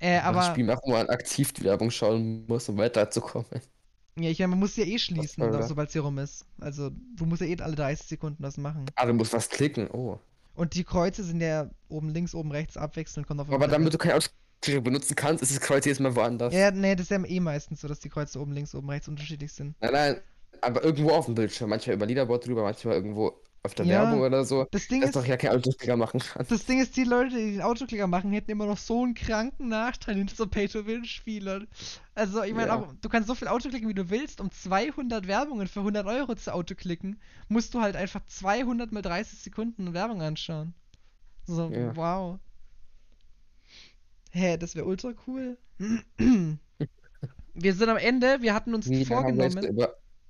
[0.00, 0.40] Äh, aber.
[0.40, 3.46] Das Spiel machen, wo man aktiv die Werbung schauen muss, um weiterzukommen.
[4.18, 6.44] Ja, ich meine, man muss ja eh schließen, sobald es hier rum ist.
[6.60, 8.86] Also, du musst ja eh alle 30 Sekunden das machen.
[8.96, 10.18] Ah, du musst was klicken, oh.
[10.54, 13.26] Und die Kreuze sind ja oben links, oben rechts abwechselnd.
[13.26, 16.52] Kommt auf Aber damit du kein Autoklicker benutzen kannst, ist das Kreuz jedes Mal woanders.
[16.52, 19.08] Ja, nee, das ist ja eh meistens so, dass die Kreuze oben links, oben rechts
[19.08, 19.74] unterschiedlich sind.
[19.80, 20.20] Nein, nein,
[20.60, 21.70] aber irgendwo auf dem Bildschirm.
[21.70, 25.10] Manchmal über Leaderboard drüber, manchmal irgendwo auf der ja, Werbung oder so, das Ding dass
[25.10, 26.44] ist, doch ja kein Autoklicker machen kann.
[26.48, 29.68] Das Ding ist, die Leute, die den Autoklicker machen, hätten immer noch so einen kranken
[29.68, 31.68] Nachteil hinter so Pay-to-Win-Spielern.
[32.16, 32.92] Also, ich meine, ja.
[33.00, 36.52] du kannst so viel Autoklicken, wie du willst, um 200 Werbungen für 100 Euro zu
[36.52, 40.74] Autoklicken, musst du halt einfach 200 mal 30 Sekunden Werbung anschauen.
[41.46, 41.94] So, ja.
[41.94, 42.40] wow.
[44.32, 45.56] Hä, das wäre ultra cool.
[47.54, 49.86] wir sind am Ende, wir hatten uns Wie vorgenommen.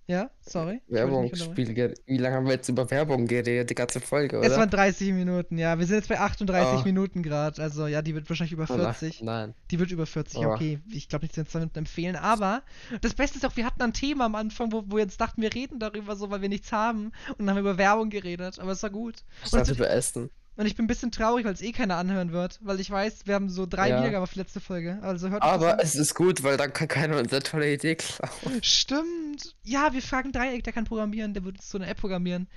[0.08, 0.82] Ja, sorry.
[0.88, 3.70] Werbung, Spiel, wie lange haben wir jetzt über Werbung geredet?
[3.70, 4.46] Die ganze Folge, oder?
[4.46, 5.78] Es waren 30 Minuten, ja.
[5.78, 6.84] Wir sind jetzt bei 38 oh.
[6.84, 7.62] Minuten gerade.
[7.62, 9.20] Also, ja, die wird wahrscheinlich über 40.
[9.22, 9.54] Oh, nein.
[9.70, 10.52] Die wird über 40, oh.
[10.52, 10.80] okay.
[10.90, 12.16] Ich glaube nicht, dass wir 2 Minuten empfehlen.
[12.16, 12.62] Aber
[13.00, 15.40] das Beste ist auch, wir hatten ein Thema am Anfang, wo, wo wir jetzt dachten,
[15.40, 17.12] wir reden darüber so, weil wir nichts haben.
[17.38, 18.58] Und dann haben wir über Werbung geredet.
[18.58, 19.24] Aber es war gut.
[19.42, 20.30] Was und über Essen.
[20.56, 23.26] Und ich bin ein bisschen traurig, weil es eh keiner anhören wird, weil ich weiß,
[23.26, 23.98] wir haben so drei ja.
[23.98, 24.98] Wiedergaben auf die letzte Folge.
[25.00, 28.62] Also hört Aber es ist gut, weil dann kann keiner unsere tolle Idee klauen.
[28.62, 29.56] Stimmt.
[29.62, 32.48] Ja, wir fragen Dreieck, der kann programmieren, der wird so eine App programmieren.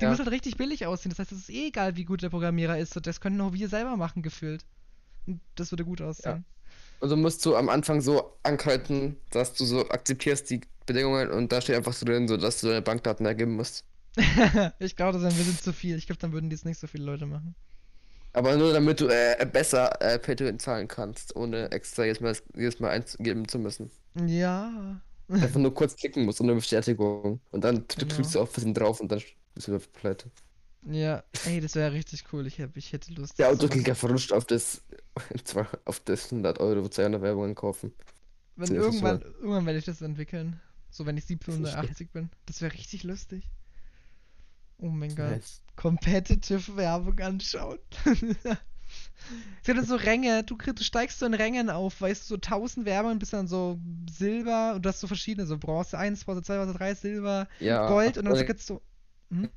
[0.00, 0.10] Die ja.
[0.10, 1.10] muss halt richtig billig aussehen.
[1.10, 2.96] Das heißt, es ist eh egal, wie gut der Programmierer ist.
[2.96, 4.64] Und das können auch wir selber machen, gefühlt.
[5.26, 6.44] Und das würde gut aussehen.
[6.44, 6.56] Ja.
[7.00, 11.52] Und so musst du am Anfang so ankreiden, dass du so akzeptierst die Bedingungen und
[11.52, 13.84] da steht einfach so drin, so dass du deine Bankdaten ergeben musst.
[14.78, 15.96] ich glaube, das wäre ein bisschen zu viel.
[15.96, 17.54] Ich glaube, dann würden dies nicht so viele Leute machen.
[18.32, 22.80] Aber nur damit du äh, besser äh, Patreon zahlen kannst, ohne extra jedes Mal, jedes
[22.80, 23.90] Mal eingeben zu müssen.
[24.26, 25.00] Ja.
[25.28, 27.40] Einfach nur kurz klicken musst ohne Bestätigung.
[27.50, 28.14] Und dann genau.
[28.14, 29.22] drückst du auf bisschen drauf und dann
[29.54, 30.30] bist du pleite.
[30.88, 32.46] Ja, ey, das wäre richtig cool.
[32.46, 33.38] Ich, hab, ich hätte Lust.
[33.38, 34.82] Der Autoklicker verrutscht auf das,
[35.84, 37.92] auf das 100 Euro 200 Werbungen kaufen.
[38.54, 40.60] Wenn irgendwann, irgendwann werde ich das entwickeln.
[40.90, 42.30] So, wenn ich 17 oder 80 bin.
[42.46, 43.44] Das wäre richtig lustig.
[44.78, 45.42] Oh mein Gott.
[45.76, 47.78] Competitive Werbung anschauen.
[49.62, 52.86] Es gibt so Ränge, du, du, steigst so in Rängen auf, weißt du, so 1000
[52.86, 56.56] Werbungen bis dann so Silber und du hast so verschiedene, so Bronze 1, Bronze 2,
[56.58, 58.80] Bronze 3, Silber, ja, Gold und dann gibt es so.
[59.30, 59.50] Hm?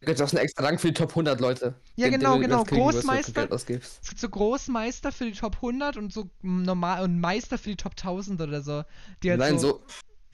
[0.00, 1.74] gibt es auch einen extra Rang für die Top 100 Leute.
[1.96, 2.64] Ja, den, genau, den genau.
[2.64, 3.50] Großmeister.
[3.50, 7.76] Es gibt so Großmeister für die Top 100 und so normal und Meister für die
[7.76, 8.84] Top 1000 oder so.
[9.24, 9.82] Halt Nein, so,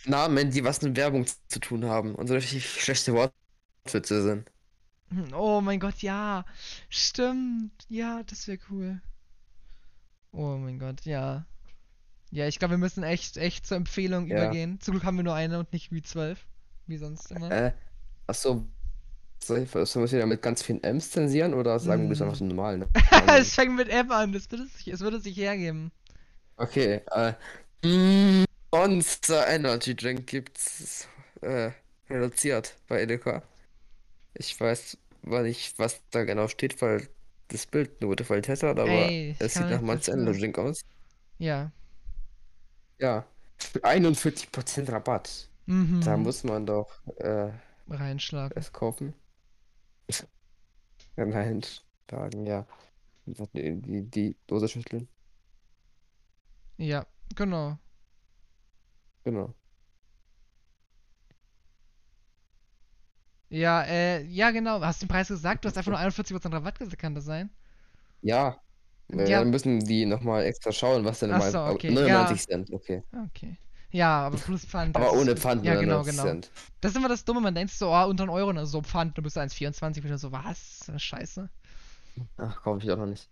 [0.05, 3.15] so Namen, die was mit Werbung zu tun haben und so richtig schlechte
[3.85, 4.51] Wortwitze sind.
[5.11, 6.45] Hm, oh mein Gott, ja.
[6.89, 7.73] Stimmt.
[7.89, 9.01] Ja, das wäre cool.
[10.33, 11.47] Oh mein Gott, ja.
[12.31, 14.39] Ja, ich glaube, wir müssen echt, echt zur Empfehlung ja.
[14.39, 14.81] übergehen.
[14.81, 16.47] Zum Glück haben wir nur eine und nicht wie zwölf.
[16.87, 17.51] Wie sonst immer.
[17.51, 17.73] Äh,
[18.27, 18.67] achso.
[19.43, 22.23] Sollen wir wieder mit ganz vielen M's zensieren oder sagen wir mm.
[22.23, 22.79] einfach so normal?
[22.79, 22.89] Ne?
[23.39, 25.93] es fängt mit M an, das würde sich, es würde sich hergeben.
[26.57, 27.35] Okay, äh.
[27.87, 31.07] Mm, Monster Energy Drink gibt's
[31.43, 31.73] äh,
[32.09, 33.43] reduziert bei Edeka.
[34.35, 37.09] Ich weiß nicht, was da genau steht, weil
[37.49, 40.85] das Bild eine gute Qualität hat, aber Ey, es sieht nach Monster Drink aus.
[41.39, 41.73] Ja.
[42.99, 43.27] Ja.
[43.59, 45.49] 41% Rabatt.
[45.67, 46.01] Mhm.
[46.05, 47.51] Da muss man doch äh,
[47.89, 48.57] reinschlagen.
[48.57, 49.15] Es kaufen.
[51.17, 52.67] Reinschlagen, ja.
[53.27, 55.09] Die, die, die Dose schütteln.
[56.77, 57.79] Ja, genau.
[59.25, 59.55] Genau.
[63.55, 64.81] Ja, äh, ja, genau.
[64.81, 65.65] Hast du den Preis gesagt?
[65.65, 67.51] Du hast einfach nur 41% Rabatt gesagt, kann das sein?
[68.21, 68.59] Ja.
[69.13, 69.39] Äh, ja.
[69.39, 71.53] Dann müssen die nochmal extra schauen, was denn mal.
[71.53, 71.91] So, okay.
[71.91, 72.47] 99 ja.
[72.49, 73.05] Cent, okay.
[73.27, 73.57] Okay.
[73.93, 74.97] Ja, aber plus Pfand.
[74.97, 76.25] aber ohne Pfand, Ja, genau, genau.
[76.25, 76.51] Cent.
[76.81, 79.17] Das ist immer das Dumme, man denkt so, oh, unter einen Euro, also so Pfand,
[79.17, 80.91] du bist 1,24, wieder so, was?
[80.97, 81.49] Scheiße.
[82.39, 83.29] Ach, kaufe ich auch noch nicht.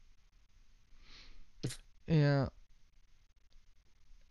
[2.07, 2.49] Ja.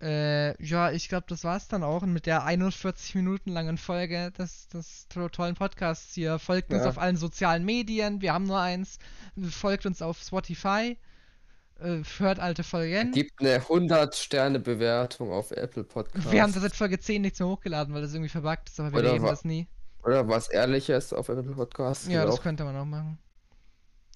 [0.02, 2.02] Äh, ja, ich glaube, das war's dann auch.
[2.02, 6.40] Mit der 41 Minuten langen Folge des, des tollen Podcasts hier.
[6.40, 6.78] Folgt ja.
[6.78, 8.22] uns auf allen sozialen Medien.
[8.22, 8.98] Wir haben nur eins.
[9.50, 10.98] Folgt uns auf Spotify.
[11.80, 13.12] Äh, hört alte Folgen.
[13.12, 16.32] Gibt eine 100-Sterne-Bewertung auf Apple Podcast.
[16.32, 18.92] Wir haben das seit Folge 10 nichts mehr hochgeladen, weil das irgendwie verbuggt ist, aber
[18.92, 19.68] wir oder das nie.
[20.04, 22.08] Oder was Ehrliches auf Apple Podcast.
[22.08, 22.42] Ja, das auch.
[22.42, 23.20] könnte man auch machen.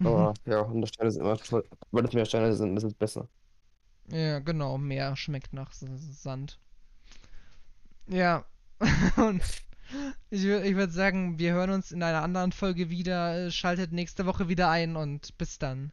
[0.03, 1.63] Aber ja, 100 Sterne sind immer toll.
[1.91, 3.27] Weil es mehr Sterne sind, ist es besser.
[4.09, 6.59] Ja, genau, mehr schmeckt nach Sand.
[8.07, 8.45] Ja,
[9.17, 9.41] und
[10.29, 13.49] ich, ich würde sagen, wir hören uns in einer anderen Folge wieder.
[13.51, 15.91] Schaltet nächste Woche wieder ein und bis dann.